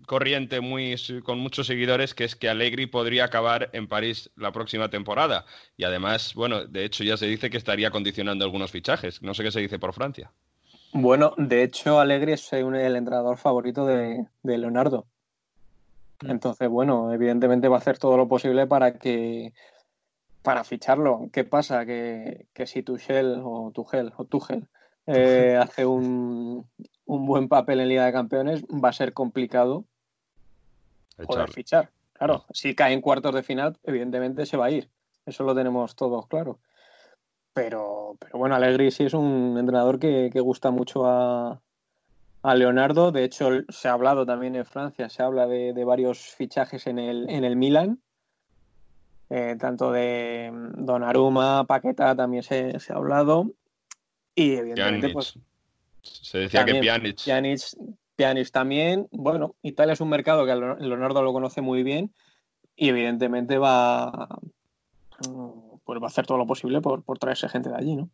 [0.06, 4.90] corriente muy con muchos seguidores que es que Allegri podría acabar en París la próxima
[4.90, 5.46] temporada.
[5.78, 9.22] Y además, bueno, de hecho ya se dice que estaría condicionando algunos fichajes.
[9.22, 10.32] No sé qué se dice por Francia.
[10.94, 15.06] Bueno, de hecho, Alegri es un- el entrenador favorito de, de Leonardo.
[16.24, 16.32] Mm.
[16.32, 19.54] Entonces, bueno, evidentemente va a hacer todo lo posible para que
[20.42, 21.30] para ficharlo.
[21.32, 21.86] ¿Qué pasa?
[21.86, 24.68] Que, que si Tuchel o Tuchel o Tuchel
[25.08, 26.68] eh, hace un,
[27.06, 29.86] un buen papel en Liga de Campeones, va a ser complicado
[31.26, 31.90] poder fichar.
[32.14, 34.90] Claro, si cae en cuartos de final, evidentemente se va a ir.
[35.26, 36.60] Eso lo tenemos todos claro.
[37.54, 41.62] Pero, pero bueno, Allegri sí es un entrenador que, que gusta mucho a,
[42.44, 43.12] a Leonardo.
[43.12, 47.00] De hecho, se ha hablado también en Francia, se habla de, de varios fichajes en
[47.00, 48.02] el, en el Milan.
[49.30, 53.52] Eh, tanto de mm, Donnarumma, Paqueta también se, se ha hablado.
[54.36, 55.14] Y evidentemente, Pjanic.
[55.14, 55.34] pues
[56.02, 57.18] Se decía que Pjanic.
[57.24, 57.62] Pjanic,
[58.16, 59.08] Pjanic también.
[59.12, 62.14] Bueno, Italia es un mercado que Leonardo lo conoce muy bien
[62.76, 64.40] y evidentemente va,
[65.84, 68.10] pues va a hacer todo lo posible por, por traerse gente de allí, ¿no?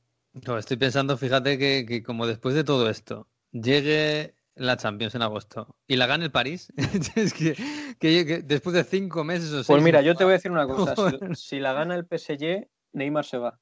[0.45, 5.21] No, estoy pensando, fíjate que, que como después de todo esto llegue la Champions en
[5.21, 6.71] agosto y la gane el París,
[7.15, 7.55] es que,
[7.99, 9.67] que- que después de cinco meses o seis...
[9.67, 10.95] Pues mira, yo te voy a decir una cosa.
[11.35, 13.59] Si la gana el PSG, Neymar se va.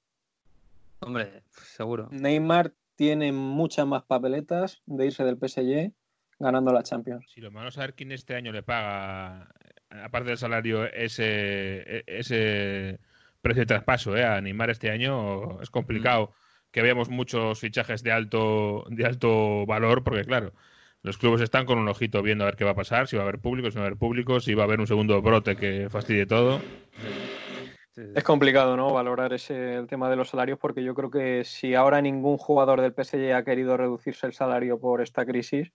[1.05, 2.09] Hombre, seguro.
[2.11, 5.93] Neymar tiene muchas más papeletas de irse del PSG
[6.39, 7.25] ganando la Champions.
[7.31, 9.53] Si lo malo es saber quién este año le paga,
[9.89, 12.99] aparte del salario, ese, ese
[13.41, 14.23] precio de traspaso, ¿eh?
[14.23, 16.33] A animar este año es complicado.
[16.71, 20.53] Que veamos muchos fichajes de alto, de alto valor, porque claro,
[21.03, 23.21] los clubes están con un ojito viendo a ver qué va a pasar, si va
[23.21, 25.21] a haber público, si no va a haber público, si va a haber un segundo
[25.21, 26.59] brote que fastidie todo.
[27.95, 28.91] Es complicado, ¿no?
[28.93, 32.81] Valorar ese el tema de los salarios, porque yo creo que si ahora ningún jugador
[32.81, 35.71] del PSG ha querido reducirse el salario por esta crisis,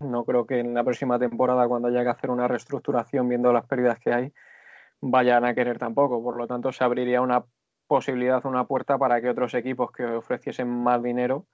[0.00, 3.66] no creo que en la próxima temporada, cuando haya que hacer una reestructuración viendo las
[3.66, 4.32] pérdidas que hay,
[5.00, 6.22] vayan a querer tampoco.
[6.22, 7.44] Por lo tanto, se abriría una
[7.86, 11.46] posibilidad, una puerta para que otros equipos que ofreciesen más dinero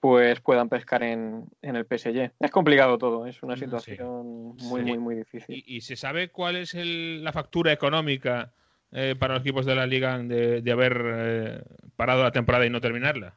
[0.00, 2.32] pues puedan pescar en, en el PSG.
[2.38, 5.62] Es complicado todo, es una situación muy, muy, muy difícil.
[5.66, 8.52] ¿Y, se sabe cuál es la factura económica
[8.92, 11.62] eh, para los equipos de la liga de, haber eh,
[11.96, 13.34] parado la temporada y no terminarla?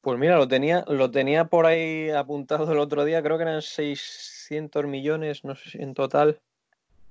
[0.00, 3.62] Pues mira, lo tenía, lo tenía por ahí apuntado el otro día, creo que eran
[3.62, 6.40] 600 millones, no sé si en total.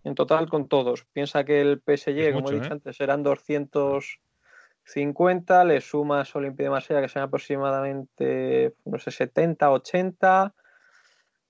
[0.03, 1.05] En total con todos.
[1.13, 2.73] Piensa que el PSG, como he dicho ¿eh?
[2.73, 4.19] antes, eran 200
[4.85, 10.53] 50, le sumas Olimpia de Marsella, que son aproximadamente, no sé, 70, 80,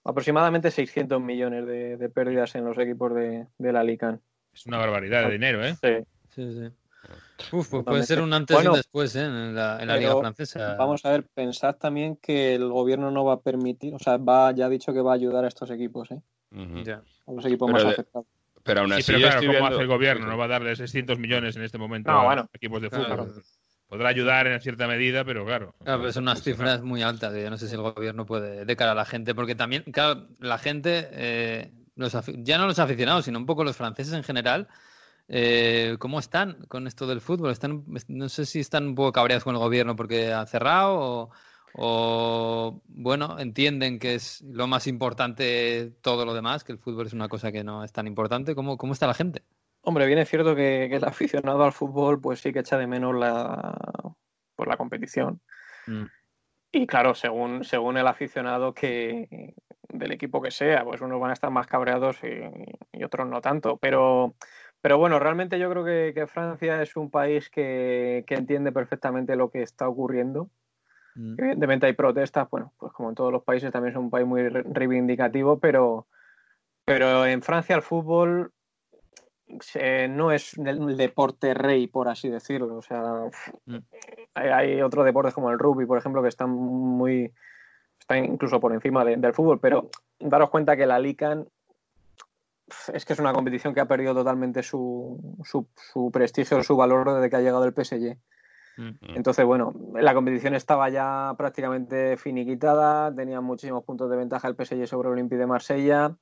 [0.04, 4.22] aproximadamente 600 millones de, pérdidas en los equipos de, la Lican.
[4.54, 5.76] Es una barbaridad de dinero, ¿eh?
[5.82, 6.06] Sí.
[6.36, 6.70] sí, sí.
[7.52, 9.26] Uf, pues puede ser un antes y un después ¿eh?
[9.26, 10.76] en la, Liga Francesa.
[10.76, 14.52] Vamos a ver, pensad también que el gobierno no va a permitir, o sea, va,
[14.52, 16.22] ya ha dicho que va a ayudar a estos equipos, ¿eh?
[16.56, 18.28] A los equipos más afectados.
[18.64, 20.28] Pero aún así, claro, ¿cómo hace el gobierno?
[20.28, 23.44] No va a darle 600 millones en este momento a equipos de fútbol.
[23.88, 25.76] Podrá ayudar en cierta medida, pero claro.
[25.84, 27.36] Claro, pero son unas cifras muy altas.
[27.36, 30.28] Yo no sé si el gobierno puede, de cara a la gente, porque también, claro,
[30.40, 34.68] la gente, eh, ya no los aficionados, sino un poco los franceses en general,
[35.28, 37.52] eh, ¿cómo están con esto del fútbol?
[37.52, 41.32] Están, no sé si están un poco cabreados con el gobierno porque ha cerrado o
[41.76, 47.14] o bueno, entienden que es lo más importante todo lo demás, que el fútbol es
[47.14, 48.54] una cosa que no es tan importante.
[48.54, 49.44] ¿Cómo, cómo está la gente?
[49.82, 53.16] Hombre, bien es cierto que, el aficionado al fútbol pues sí que echa de menos
[53.16, 53.76] la,
[54.56, 55.42] pues, la competición.
[55.88, 56.04] Mm.
[56.72, 59.56] Y claro, según, según el aficionado que
[59.94, 63.78] del equipo que sea, pues unos van a estar más cabreados y, otros no tanto.
[63.78, 64.36] Pero,
[64.82, 69.36] pero bueno, realmente yo creo que, que Francia es un país que, que entiende perfectamente
[69.36, 70.50] lo que está ocurriendo
[71.16, 71.36] Mm.
[71.38, 74.48] Evidentemente hay protestas, bueno, pues como en todos los países también es un país muy
[74.50, 76.08] reivindicativo, pero,
[76.86, 78.52] pero en Francia el fútbol
[80.10, 82.78] no es el, deporte rey, por así decirlo.
[82.78, 83.04] O sea,
[83.66, 83.78] mm.
[84.34, 87.32] hay, otros deportes como el rugby, por ejemplo, que están muy.
[88.04, 89.90] Están incluso por encima del fútbol, pero
[90.20, 91.48] daros cuenta que la Lican
[92.94, 97.14] es que es una competición que ha perdido totalmente su, su, su prestigio, su valor
[97.14, 98.18] desde que ha llegado el PSG.
[98.78, 99.16] Mm.
[99.16, 104.88] Entonces, bueno, la competición estaba ya prácticamente finiquitada, tenía muchísimos puntos de ventaja el PSG
[104.88, 106.16] sobre el Olympique de Marsella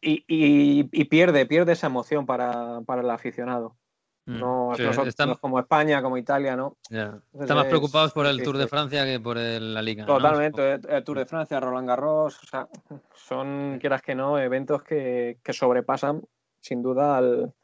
[0.00, 3.76] y, pierde, pierde esa emoción para, el aficionado.
[4.28, 4.40] Mm.
[4.40, 6.76] No, es como España, como Italia, ¿no?
[6.82, 10.04] Están más preocupados por el Tour de Francia que por la Liga.
[10.04, 12.68] Totalmente, el Tour de Francia, Roland Garros, o sea,
[13.14, 16.22] son, quieras que no, eventos que, que sobrepasan
[16.60, 17.54] sin duda al,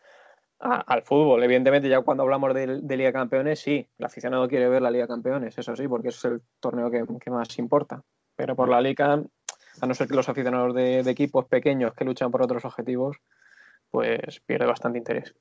[0.59, 1.43] al fútbol.
[1.45, 5.59] Evidentemente, ya cuando hablamos de, Liga Campeones, sí, el aficionado quiere ver la Liga Campeones,
[5.59, 8.03] eso sí, porque es el torneo que, más importa.
[8.37, 9.23] Pero por la Liga,
[9.83, 13.19] a no ser que los aficionados de equipos pequeños que luchan por otros objetivos,
[13.91, 15.35] pues pierde bastante interés.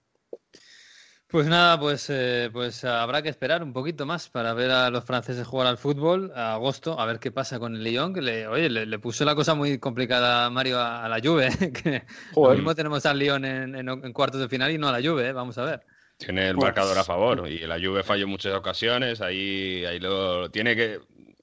[1.34, 5.04] Pues nada, pues, eh, pues habrá que esperar un poquito más para ver a los
[5.04, 8.46] franceses jugar al fútbol a agosto, a ver qué pasa con el Lyon, que le,
[8.46, 11.50] oye, le, puso la cosa muy complicada Mario a, la Juve,
[11.84, 12.04] que
[12.36, 15.34] ahora mismo tenemos al Lyon en, cuartos de final y no a la Juve, ¿eh?
[15.34, 15.82] vamos a ver.
[16.18, 20.52] Tiene el marcador a favor y la Juve falló en muchas ocasiones, ahí, ahí lo
[20.52, 21.00] tiene que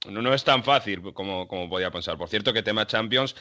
[0.09, 2.17] no, no, es tan fácil como, como podía pensar.
[2.17, 3.35] Por cierto, que tema Champions,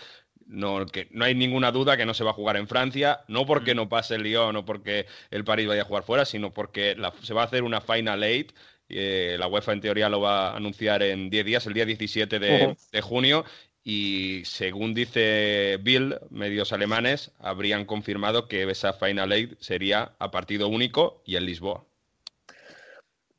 [0.50, 3.46] no, que no hay ninguna duda que no se va a jugar en Francia, no
[3.46, 3.76] porque mm.
[3.76, 7.34] no pase el Lyon o porque el París vaya a jugar fuera, sino porque se
[7.34, 8.52] va a hacer una Final Eight.
[8.88, 12.40] Eh, la UEFA en teoría lo va a anunciar en 10 días, el día 17
[12.40, 13.44] de, junio,
[13.84, 20.66] y según dice Bill, medios alemanes habrían confirmado que esa Final Eight sería a partido
[20.66, 21.84] único y en Lisboa.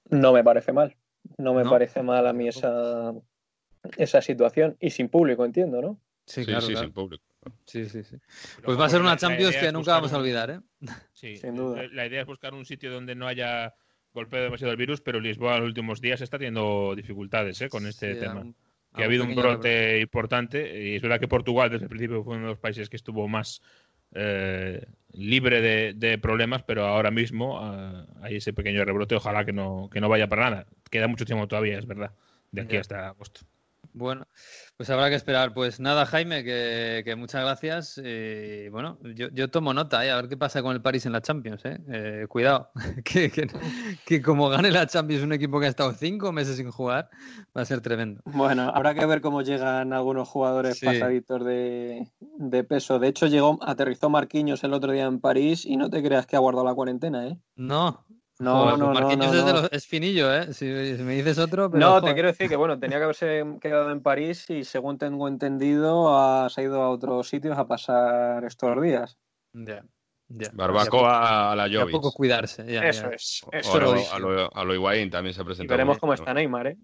[0.10, 0.96] No me parece mal,
[1.38, 3.14] no me parece mal a mí esa,
[3.98, 6.00] esa situación y sin público, entiendo, ¿no?
[6.32, 7.24] Sí, claro, sí, sin público.
[7.66, 8.16] Sí, sí, sí.
[8.64, 10.60] Pues va a ser una Champions que nunca vamos a olvidar, ¿eh?
[11.12, 11.84] Sí, sin duda.
[11.92, 13.74] La idea es buscar un sitio donde no haya
[14.14, 17.70] golpeado demasiado el virus, pero Lisboa en los últimos días está teniendo dificultades ¿eh?
[17.70, 18.46] con este tema.
[18.96, 22.36] que ha habido un brote importante y es verdad que Portugal desde el principio fue
[22.36, 23.62] uno de los países que estuvo más
[24.14, 29.16] eh, libre de, problemas, pero ahora mismo eh, hay ese pequeño rebrote.
[29.16, 30.68] Ojalá que no, que no vaya para nada.
[30.90, 32.12] Queda mucho tiempo todavía, es verdad,
[32.52, 33.42] de aquí hasta agosto.
[33.94, 34.28] Bueno,
[34.82, 35.54] pues habrá que esperar.
[35.54, 38.02] Pues nada, Jaime, que, muchas gracias.
[38.04, 40.10] Y bueno, yo, tomo nota, ¿eh?
[40.10, 41.64] a ver qué pasa con el París en la Champions.
[41.66, 41.78] ¿eh?
[41.88, 42.72] eh cuidado,
[43.06, 47.12] que, como gane la Champions un equipo que ha estado cinco meses sin jugar,
[47.56, 48.24] va a ser tremendo.
[48.26, 52.08] Bueno, habrá que ver cómo llegan algunos jugadores pasaditos de,
[52.40, 52.98] de, peso.
[52.98, 56.38] De hecho, llegó, aterrizó Marquinhos el otro día en París y no te creas que
[56.38, 57.38] ha guardado la cuarentena, ¿eh?
[57.56, 58.04] No,
[58.42, 60.54] no, no, no, es, finillo, ¿eh?
[60.54, 61.70] Si, me dices otro.
[61.70, 64.98] Pero, no, te quiero decir que bueno, tenía que haberse quedado en París y según
[64.98, 69.18] tengo entendido, has ido a otros sitios a pasar estos días.
[69.54, 69.84] Ya.
[70.54, 71.92] Barbacoa a la Jovis.
[71.92, 72.64] poco cuidarse.
[72.88, 73.42] eso es.
[73.52, 75.78] Eso a, lo, a, lo, también se ha presentado.
[75.78, 76.78] veremos cómo está Neymar, ¿eh?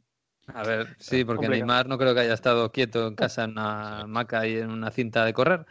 [0.54, 4.06] A ver, sí, porque Neymar no creo que haya estado quieto en casa en una
[4.08, 5.66] maca y en una cinta de correr.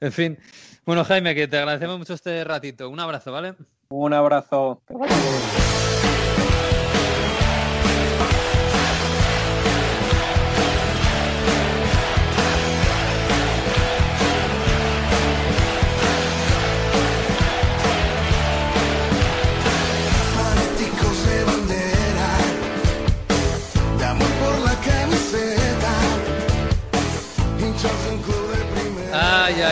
[0.00, 0.38] En fin.
[0.84, 2.88] Bueno, Jaime, que te agradecemos mucho este ratito.
[2.88, 3.54] Un abrazo, ¿vale?
[3.90, 4.82] Un abrazo.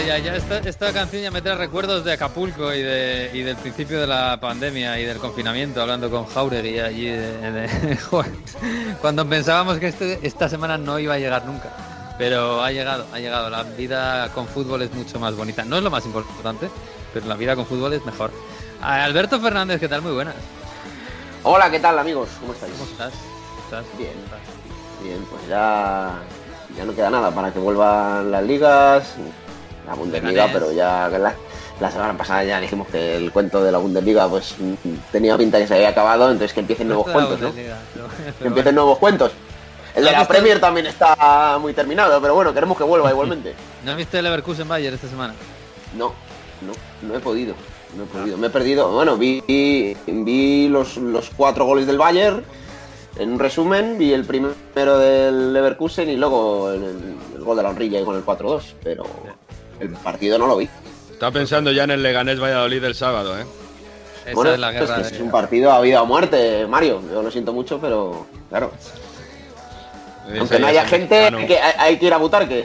[0.01, 0.59] Ya, ya, ya.
[0.65, 4.39] Esta, canción ya me trae recuerdos de Acapulco y, de, y del principio de la
[4.41, 7.07] pandemia y del confinamiento, hablando con Jauregui allí.
[7.07, 7.99] De,
[9.01, 11.71] cuando pensábamos que este, esta semana no iba a llegar nunca.
[12.19, 13.51] Pero ha llegado, ha llegado.
[13.51, 15.65] La vida con fútbol es mucho más bonita.
[15.65, 16.69] No es lo más importante,
[17.13, 18.31] pero la vida con fútbol es mejor.
[18.81, 20.03] Alberto Fernández, ¿qué tal?
[20.03, 20.35] Muy buenas.
[21.43, 22.29] Hola, ¿qué tal amigos?
[22.41, 22.73] ¿Cómo estáis?
[22.73, 23.13] ¿Cómo estás?
[23.99, 24.13] Bien.
[25.03, 26.19] Bien, pues ya,
[26.77, 29.15] ya no queda nada para que vuelvan las ligas,
[29.87, 31.09] la Bundesliga, pero ya
[31.81, 34.57] la, semana pasada ya dijimos que el cuento de la Bundesliga pues
[35.13, 37.53] tenía pinta que se había acabado, entonces que empiecen nuevos cuentos, ¿no?
[37.55, 39.33] que empiecen nuevos cuentos.
[39.95, 43.55] El de la Premier también está muy terminado, pero bueno, queremos que vuelva igualmente.
[43.85, 45.35] ¿No has visto el Leverkusen Bayern esta semana?
[45.97, 46.13] No,
[46.61, 46.73] no,
[47.09, 47.55] no he podido.
[47.97, 48.37] No he podido.
[48.37, 48.93] Me he perdido.
[48.93, 52.45] Bueno, vi, vi los, los cuatro goles del Bayern.
[53.19, 58.05] En un resumen, vi el primero del Leverkusen y luego el, gol de la honrilla
[58.05, 58.75] con el 4-2.
[58.83, 59.05] Pero
[59.81, 60.69] el partido no lo vi.
[61.11, 63.45] Está pensando ya en el Leganés Valladolid del sábado, ¿eh?
[64.35, 67.01] bueno, es, la guerra es, un partido a vida o muerte, Mario.
[67.11, 68.73] Yo lo siento mucho, pero claro.
[70.39, 72.65] Aunque no haya gente, que hay, que ir a Butarque.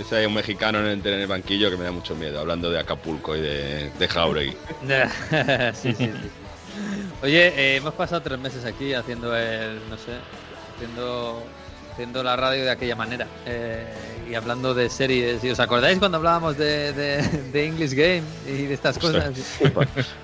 [0.00, 3.36] Es hay un mexicano en el, banquillo que me da mucho miedo, hablando de Acapulco
[3.36, 4.56] y de, de Jauregui.
[5.74, 6.10] sí, sí, sí.
[7.22, 10.12] Oye, eh, hemos pasado tres meses aquí haciendo el, no sé,
[10.74, 11.42] haciendo
[11.98, 13.84] haciendo la radio de aquella manera eh,
[14.28, 15.42] y hablando de series.
[15.42, 19.32] ¿Y os acordáis cuando hablábamos de, de, English Game y de estas cosas?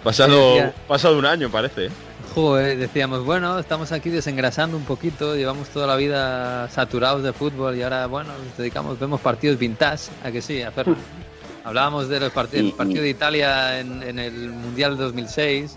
[0.02, 1.88] pasado, pasado un año, parece.
[2.34, 7.76] Joder, decíamos, bueno, estamos aquí desengrasando un poquito, llevamos toda la vida saturados de fútbol
[7.76, 10.86] y ahora, bueno, nos dedicamos, vemos partidos vintage, a que sí, a hacer.
[11.64, 15.76] Hablábamos de los partidos, el partido de Italia en, el Mundial 2006.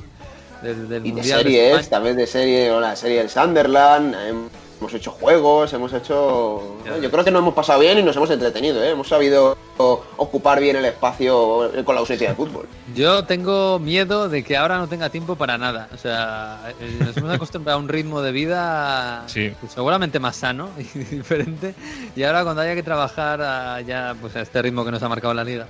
[0.61, 4.15] Del, del y de series, también de serie, o la serie del Sunderland.
[4.15, 4.49] Em,
[4.79, 6.77] hemos hecho juegos, hemos hecho...
[7.01, 8.91] Yo creo que nos hemos pasado bien y nos hemos entretenido, ¿eh?
[8.91, 12.67] hemos sabido ocupar bien el espacio con la ausencia de fútbol.
[12.95, 15.87] Yo tengo miedo de que ahora no tenga tiempo para nada.
[15.93, 20.69] O sea, eh, nos hemos acostumbrado a un ritmo de vida pues, seguramente más sano
[20.77, 20.83] y
[21.15, 21.75] diferente.
[22.15, 25.33] Y ahora cuando haya que trabajar ya pues a este ritmo que nos ha marcado
[25.33, 25.67] la liga.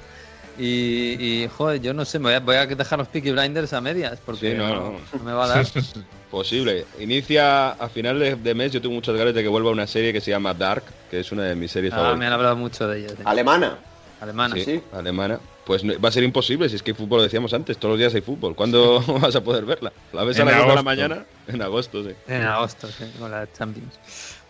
[0.59, 4.19] Y, joder, yo no sé, voy a, voy a dejar los Peaky Blinders a medias
[4.25, 5.67] porque no, me va a dar.
[6.31, 6.85] Posible.
[6.99, 8.71] Inicia a final de, mes.
[8.71, 11.31] Yo tengo muchas ganas de que vuelva una serie que se llama Dark, que es
[11.31, 13.13] una de mis series ah, me han hablado mucho de ella.
[13.23, 13.77] Alemana.
[14.19, 14.55] Alemana.
[14.55, 15.39] Sí, alemana.
[15.65, 17.99] Pues va a ser imposible, si es que hay fútbol, lo decíamos antes, todos los
[17.99, 18.55] días hay fútbol.
[18.55, 19.91] ¿Cuándo vas a poder verla?
[20.13, 21.25] ¿La ves a las 2 de la mañana?
[21.47, 22.11] En agosto, sí.
[22.27, 23.93] En agosto, sí, con la Champions.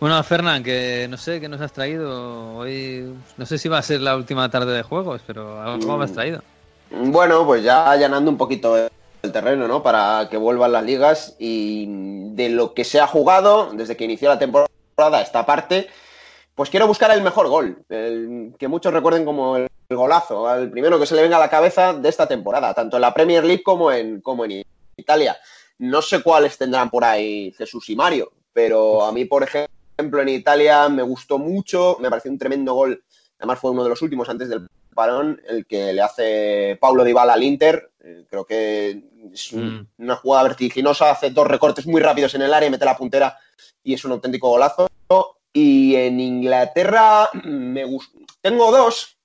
[0.00, 3.14] Bueno, Fernán, que no sé qué nos has traído hoy.
[3.36, 6.12] No sé si va a ser la última tarde de juegos, pero algo me has
[6.12, 6.40] traído.
[6.90, 9.82] Bueno, pues ya allanando un poquito el terreno, ¿no?
[9.82, 11.86] Para que vuelvan las ligas y
[12.34, 14.68] de lo que se ha jugado desde que inició la temporada
[15.20, 15.88] esta parte,
[16.54, 20.98] pues quiero buscar el mejor gol, el que muchos recuerden como el, golazo, el primero
[20.98, 23.62] que se le venga a la cabeza de esta temporada, tanto en la Premier League
[23.62, 24.64] como en, como en
[24.96, 25.36] Italia.
[25.78, 30.28] No sé cuáles tendrán por ahí Jesús y Mario, pero a mí, por ejemplo, en
[30.28, 33.02] Italia me gustó mucho, me pareció un tremendo gol,
[33.38, 37.34] además fue uno de los últimos antes del parón, el que le hace Paulo Dybala
[37.34, 39.80] al Inter, eh, creo que es mm.
[39.98, 43.36] una jugada vertiginosa, hace dos recortes muy rápidos en el área y mete la puntera
[43.82, 44.88] y es un auténtico golazo.
[45.52, 47.84] Y en Inglaterra me
[48.40, 49.16] tengo dos,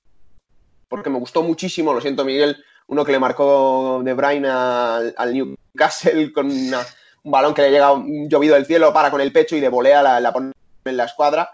[0.88, 2.56] porque me gustó muchísimo, lo siento Miguel,
[2.86, 8.28] uno que le marcó De Bruyne al, Newcastle con un balón que le llega un
[8.28, 10.52] llovido del cielo, para con el pecho y de volea la, pone
[10.84, 11.50] en la escuadra.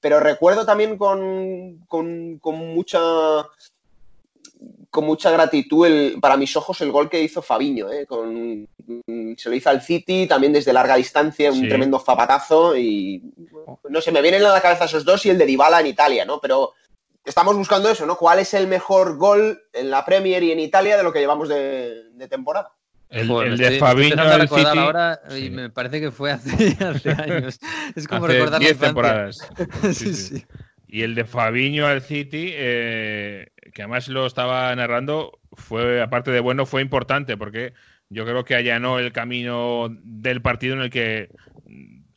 [0.00, 3.00] Pero recuerdo también con, con, con mucha
[4.90, 7.90] con mucha gratitud el, para mis ojos el gol que hizo Fabiño.
[7.92, 8.06] ¿eh?
[8.06, 8.66] Con,
[9.36, 11.68] se lo hizo al City también desde larga distancia, un Sí.
[11.68, 13.22] tremendo zapatazo y
[13.88, 16.24] no sé, me vienen a la cabeza esos dos y el de Dybala en Italia,
[16.24, 16.40] ¿no?
[16.40, 16.72] Pero
[17.24, 18.16] estamos buscando eso, ¿no?
[18.16, 21.48] ¿Cuál es el mejor gol en la Premier y en Italia de lo que llevamos
[21.48, 22.72] de, de temporada?
[23.10, 24.78] El, Joder, el me de Fabinho empezando a del recordar City.
[24.78, 25.50] ahora y sí.
[25.50, 27.60] me parece que fue hace, hace años.
[27.96, 28.80] Es como hace recordar la 10 infancia.
[28.80, 29.52] temporadas.
[29.92, 30.46] sí, Sí.
[30.86, 36.40] Y el de Fabiño al City, eh, que además lo estaba narrando, fue, aparte de
[36.40, 37.74] bueno, fue importante porque
[38.08, 41.30] yo creo que allanó el camino del partido en el que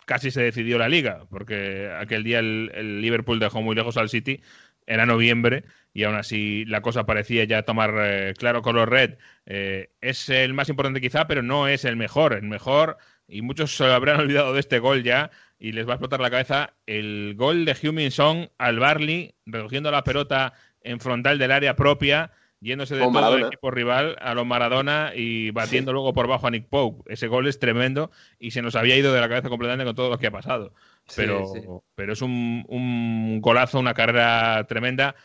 [0.06, 4.10] casi se decidió la liga, porque aquel día el, el Liverpool dejó muy lejos al
[4.10, 4.42] City,
[4.88, 9.18] era noviembre y aún así la cosa parecía ya tomar eh, claro color red.
[9.46, 12.34] Eh, es el más importante quizá, pero no es el mejor.
[12.34, 15.30] El mejor, y muchos se habrán olvidado de este gol ya,
[15.60, 19.92] y les va a explotar la cabeza, el gol de Heung-Min Son al Barley, recogiendo
[19.92, 24.46] la pelota en frontal del área propia, yéndose de todo el equipo rival a los
[24.46, 27.14] Maradona y batiendo luego por bajo a Nick Pope.
[27.14, 30.10] Ese gol es tremendo y se nos había ido de la cabeza completamente con todo
[30.10, 30.74] lo que ha pasado.
[31.06, 31.62] Sí, Pero, sí.
[31.96, 35.16] pero es un, un golazo, una carrera tremenda.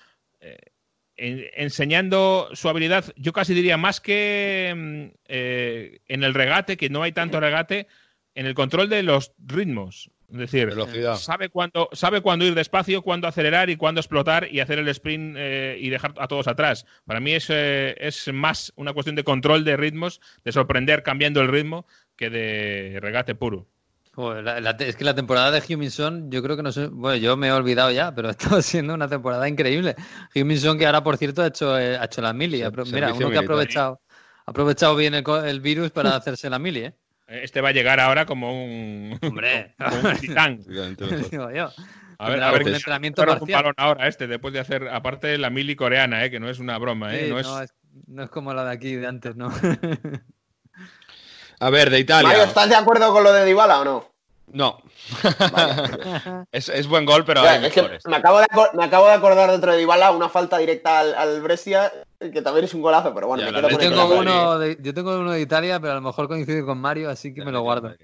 [0.41, 0.59] Eh,
[1.17, 6.91] en- enseñando su habilidad, yo casi diría más que mm, eh, en el regate, que
[6.91, 7.89] no hay tanto regate,
[8.35, 10.11] en el control de los ritmos.
[10.31, 11.15] Es decir, Velocidad.
[11.17, 15.37] sabe cuándo, sabe cuándo ir despacio, cuándo acelerar y cuándo explotar y hacer el sprint
[15.39, 16.85] eh, y dejar a todos atrás.
[17.07, 21.41] Para mí es, eh, es más una cuestión de control de ritmos, de sorprender cambiando
[21.41, 23.67] el ritmo, que de regate puro.
[24.19, 26.73] Joder, la- la te- es que la temporada de Heung-Min Son, yo creo que no
[26.73, 29.95] sé, bueno, yo me he olvidado ya, pero ha estado siendo una temporada increíble.
[30.35, 32.63] Heung-Min Son que ahora, por cierto, ha hecho, eh, ha hecho la mili.
[32.63, 34.01] Apro- Mira, uno que ha aprovechado,
[34.45, 36.95] ha aprovechado bien el, virus para hacerse la mili, ¿eh?
[37.29, 39.77] Este va a llegar ahora como un, Hombre.
[39.89, 40.65] como un titán.
[40.67, 41.71] Digo yo.
[42.19, 45.39] A ver, a ver, un que entrenamiento un balón ahora este, después de hacer, aparte
[45.39, 47.77] la mili coreana, eh, que no es una broma, eh, Sí, no no, es, es,
[48.09, 49.49] no es como la de aquí de antes, ¿no?
[51.61, 52.29] A ver, de Italia.
[52.29, 54.09] Mario, ¿estás de acuerdo con lo de Dybala o no?
[54.53, 54.79] No.
[56.53, 58.07] Es, es buen gol, pero hay es que mejores.
[58.07, 61.15] me, acabo de, acor- me acabo de acordar dentro de Dybala una falta directa al,
[61.15, 64.79] al Brescia, que también es un golazo, pero bueno, Ya, me Yo tengo, uno de,
[64.81, 67.53] yo tengo uno de Italia, pero a lo mejor coincide con Mario, así que me
[67.53, 67.95] lo guardo.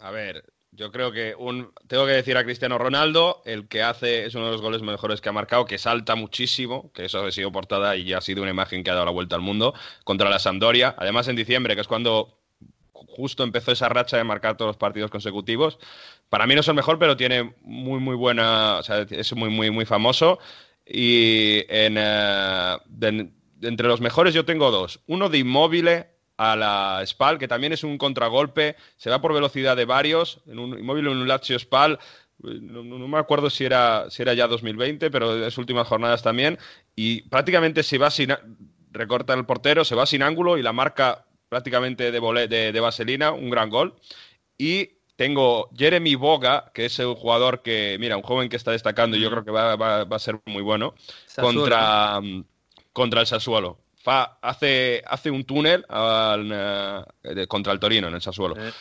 [0.00, 4.26] A ver, yo creo que un, tengo que decir a Cristiano Ronaldo, el que hace
[4.26, 7.30] es uno de los goles mejores que ha marcado, que salta muchísimo, que eso ha
[7.30, 9.74] sido portada y ya ha sido una imagen que ha dado la vuelta al mundo,
[10.04, 10.94] contra la Sampdoria.
[10.98, 12.41] Además, en diciembre, que es cuando
[13.08, 15.78] justo empezó esa racha de marcar todos los partidos consecutivos.
[16.28, 18.80] Para mí no es el mejor, pero tiene muy, muy buena,
[19.10, 20.38] es muy, muy, muy famoso.
[20.86, 22.78] Y en, eh,
[23.62, 25.00] entre los mejores yo tengo dos.
[25.06, 25.88] Uno de Inmóvil
[26.36, 30.58] a la Spal, que también es un contragolpe, se va por velocidad de varios, en
[30.58, 31.98] un Inmóvil en un Lazio Spal,
[32.42, 36.58] no, me acuerdo si era, si era ya 2020, pero las últimas jornadas también,
[36.96, 38.34] y prácticamente se va sin,
[38.90, 42.80] recorta el portero, se va sin ángulo y la marca prácticamente de, vole- de, de
[42.80, 43.94] vaselina, un gran gol.
[44.56, 49.18] Y tengo Jeremy Boga, que es un jugador que, mira, un joven que está destacando
[49.18, 50.94] y yo creo que va, va- va a ser muy bueno,
[51.26, 52.20] Sassuolo, contra,
[52.94, 53.78] contra el Sassuolo.
[53.96, 56.48] Fa- hace, hace un túnel al,
[57.22, 58.56] de- contra el Torino en el Sassuolo.
[58.56, 58.72] Eh,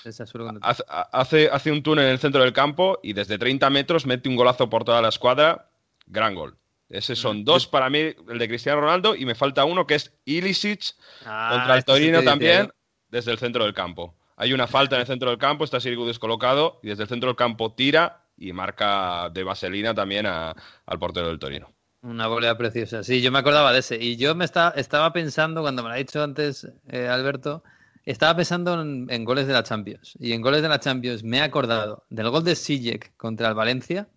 [0.61, 4.29] Hace, hace, hace un túnel en el centro del campo y desde 30 metros mete
[4.29, 5.67] un golazo por toda la escuadra.
[6.07, 6.55] Gran gol.
[6.91, 9.95] Esos Mm, son dos para mí, el de Cristiano Ronaldo, y me falta uno que
[9.95, 10.93] es Ilicic
[11.25, 12.73] Ah, contra el este sí Torino también, yo.
[13.09, 14.15] desde el centro del campo.
[14.35, 17.27] Hay una falta en el centro del campo, está Sirigu descolocado, y desde el centro
[17.29, 21.71] del campo tira y marca de vaselina también a- al portero del Torino.
[22.01, 23.03] Una volea preciosa.
[23.03, 23.97] Sí, yo me acordaba de ese.
[24.03, 27.63] Y yo me está- estaba pensando, cuando me lo ha dicho antes eh, Alberto,
[28.03, 30.13] estaba pensando en, en goles de la Champions.
[30.19, 33.53] Y en goles de la Champions me he acordado del gol de Sijek contra el
[33.53, 34.07] Valencia,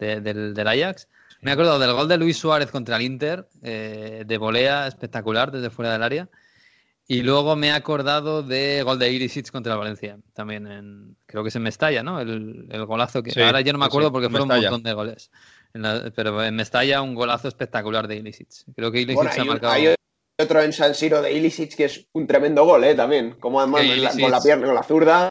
[0.00, 1.06] de- del, del Ajax.
[1.42, 5.50] Me he acordado del gol de Luis Suárez contra el Inter, eh, de volea espectacular
[5.50, 6.28] desde fuera del área.
[7.08, 11.42] Y luego me he acordado de gol de Irisic contra el Valencia, también en, creo
[11.42, 12.20] que es en Mestalla, ¿no?
[12.20, 14.82] El, el golazo que Sí, ahora ya no me acuerdo sí, porque fueron un montón
[14.84, 15.30] de goles.
[15.74, 18.48] En la- pero en Mestalla un golazo espectacular de Ilicic.
[18.76, 19.72] Creo que Ilicic Bueno, se ha un- marcado.
[19.72, 19.94] hay
[20.40, 22.94] otro en San Siro de Ilicic que es un tremendo gol, ¿eh?
[22.94, 23.32] También.
[23.40, 23.82] Como además
[24.14, 25.28] Sí, con la pierna, con la zurda.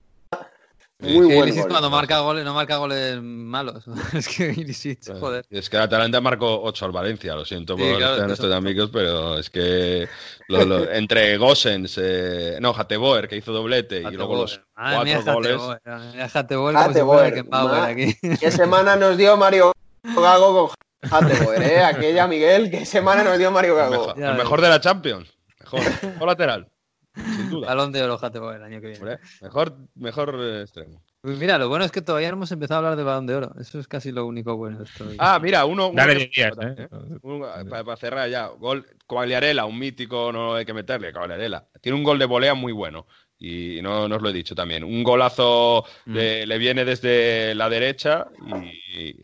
[1.02, 1.70] Muy que buen Ilicic gol.
[1.72, 3.84] cuando marca goles, no marca goles malos.
[4.14, 5.46] es que Ilicic, joder.
[5.50, 8.18] Es que el Atalanta marcó 8 al Valencia, lo siento por Sí, los claro, que
[8.18, 10.08] es que nuestros amigos, pero es que
[10.48, 15.34] lo- lo- entre Gosens, eh, no, Hateboer, que hizo doblete, y luego los mía, cuatro
[15.34, 15.52] goles.
[15.58, 15.82] Jateboer,
[16.14, 18.38] mira, Jateboer como si Hateboer, fuera Beckenbauer ma- aquí.
[18.40, 19.72] ¿Qué semana nos dio Mario
[20.04, 20.68] Gago
[21.02, 21.84] con Hateboer, eh?
[21.84, 24.08] Aquella, Miguel, ¿qué semana nos dio Mario El Gago?
[24.08, 25.34] mejor, el mejor de la Champions.
[25.60, 25.80] Mejor.
[26.20, 26.68] O lateral.
[27.16, 27.68] Sin duda.
[27.68, 29.00] Balón de oro Jateboer el año que viene.
[29.00, 31.04] Hombre, mejor, mejor eh, extremo.
[31.22, 33.36] Pues mira, lo bueno es que todavía no hemos empezado a hablar del balón de
[33.36, 33.52] oro.
[33.60, 35.06] Eso es casi lo único bueno de esto.
[35.20, 35.88] Ah, mira, uno.
[35.90, 36.88] uno Dale que- de días, ¿eh?
[37.22, 38.48] un- para, para cerrar ya.
[38.48, 38.86] Gol.
[39.08, 41.12] Un mítico, no hay que meterle.
[41.14, 41.68] Coagliarella.
[41.82, 43.06] Tiene un gol de volea muy bueno.
[43.38, 44.84] Y no, no os lo he dicho también.
[44.84, 46.14] Un golazo Mm.
[46.14, 49.24] le, le viene desde la derecha y, y,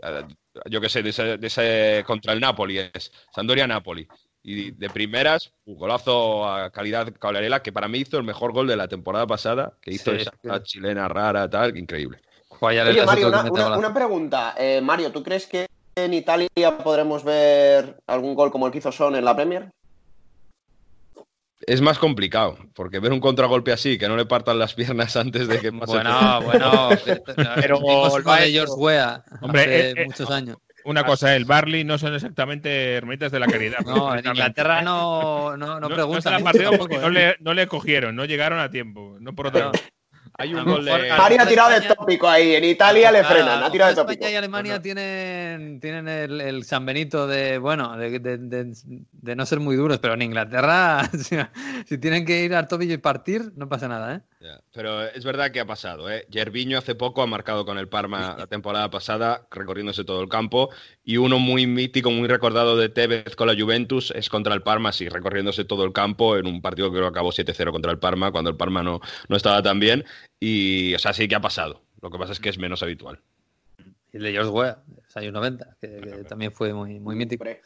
[0.69, 4.07] yo qué sé, de ese, de ese- contra el Napoli es Sandoria-Napoli.
[4.49, 8.65] Y de primeras, un golazo a calidad Coagliarella que para mí hizo el mejor gol
[8.65, 10.49] de la temporada pasada, que hizo Sí, esa sí.
[10.63, 12.21] chilena rara, tal, increíble.
[12.61, 14.55] Oye, Mario, una, pregunta.
[14.57, 15.67] Eh, Mario, ¿tú crees que
[15.97, 16.47] en Italia
[16.81, 19.69] podremos ver algún gol como el que hizo Son en la Premier?
[21.59, 25.49] Es más complicado, porque ver un contragolpe así, que no le partan las piernas antes
[25.49, 28.65] de que pase Bueno, bueno, pero, Pero ha de hecho.
[28.65, 30.57] George Weah Hombre, hace eh, eh, muchos años.
[30.87, 33.79] Una cosa, el Barley no son exactamente hermanitas de la caridad.
[33.85, 34.25] No, en.
[34.25, 36.41] Inglaterra no, no, no, preguntan.
[36.77, 36.99] porque ¿eh?
[37.01, 39.17] no le, no le cogieron, no llegaron a tiempo.
[39.19, 39.71] No por otra No.
[39.71, 39.83] cosa.
[40.39, 41.09] Hay un gol de.
[41.17, 42.53] Mario ha tirado de tópico ahí.
[42.55, 44.11] En Italia le frenan, ha tirado de tópico.
[44.13, 48.73] España y Alemania tienen, tienen el, el San Benito de, bueno, de, de- de-
[49.11, 51.37] de no ser muy duros, pero en Inglaterra, si,
[51.85, 54.21] si tienen que ir al tobillo y partir, no pasa nada, ¿eh?
[54.39, 56.27] Ya, Pero es verdad que ha pasado, ¿eh?
[56.29, 60.69] Gervinho hace poco ha marcado con el Parma la temporada pasada, recorriéndose todo el campo,
[61.03, 64.91] y uno muy mítico, muy recordado de Tevez con la Juventus es contra el Parma,
[64.91, 68.31] sí, recorriéndose todo el campo en un partido que creo acabó 7-0 contra el Parma,
[68.31, 70.05] cuando el Parma no, no estaba tan bien,
[70.39, 71.81] y, o sea, sí que ha pasado.
[72.01, 73.19] Lo que pasa es que es menos habitual.
[74.13, 77.43] Y el de George Weah, los años 90, que, que también fue muy, muy mítico.
[77.43, 77.61] Hombre.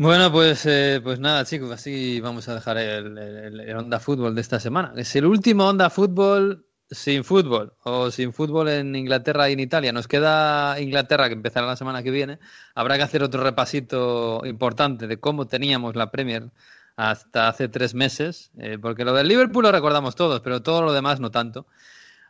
[0.00, 4.60] Bueno, pues, eh, pues nada, chicos, así vamos a dejar el, Onda Fútbol de esta
[4.60, 4.92] semana.
[4.96, 9.92] Es el último Onda Fútbol sin fútbol o sin fútbol en Inglaterra y en Italia.
[9.92, 12.38] Nos queda Inglaterra, que empezará la semana que viene.
[12.76, 16.52] Habrá que hacer otro repasito importante de cómo teníamos la Premier
[16.96, 20.92] hasta hace tres meses, eh, porque lo del Liverpool lo recordamos todos, pero todo lo
[20.92, 21.66] demás no tanto.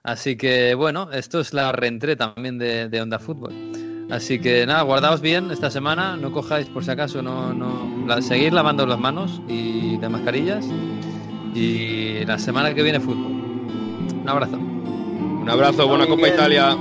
[0.02, 3.97] Así que bueno, esto es la reentré también de, de Onda Fútbol.
[4.10, 8.22] Así que nada, guardaos bien esta semana, no cojáis por si acaso, no, no, la-
[8.22, 10.66] seguid lavando las manos y de mascarillas.
[11.55, 13.32] Y la semana que viene fútbol.
[14.22, 14.56] Un abrazo.
[14.56, 16.35] Un abrazo, buena Muy Copa bien.
[16.35, 16.76] Italia.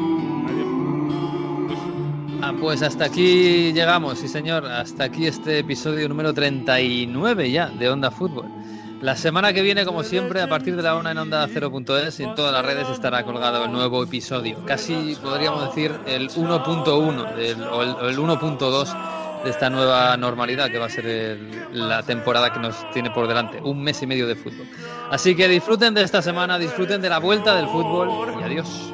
[2.41, 7.89] Ah, pues hasta aquí llegamos, sí señor, hasta aquí este episodio número 39 ya de
[7.89, 8.45] Onda Fútbol.
[9.01, 12.23] La semana que viene, como siempre, a partir de la una en Onda 0.es y
[12.23, 14.57] en todas las redes estará colgado el nuevo episodio.
[14.65, 18.95] Casi podríamos decir el 1.1 del- o el, o el 1.2
[19.43, 23.27] de esta nueva normalidad que va a ser el- la temporada que nos tiene por
[23.27, 23.61] delante.
[23.61, 24.65] Un mes y medio de fútbol.
[25.11, 28.09] Así que disfruten de esta semana, disfruten de la vuelta del fútbol
[28.39, 28.91] y adiós.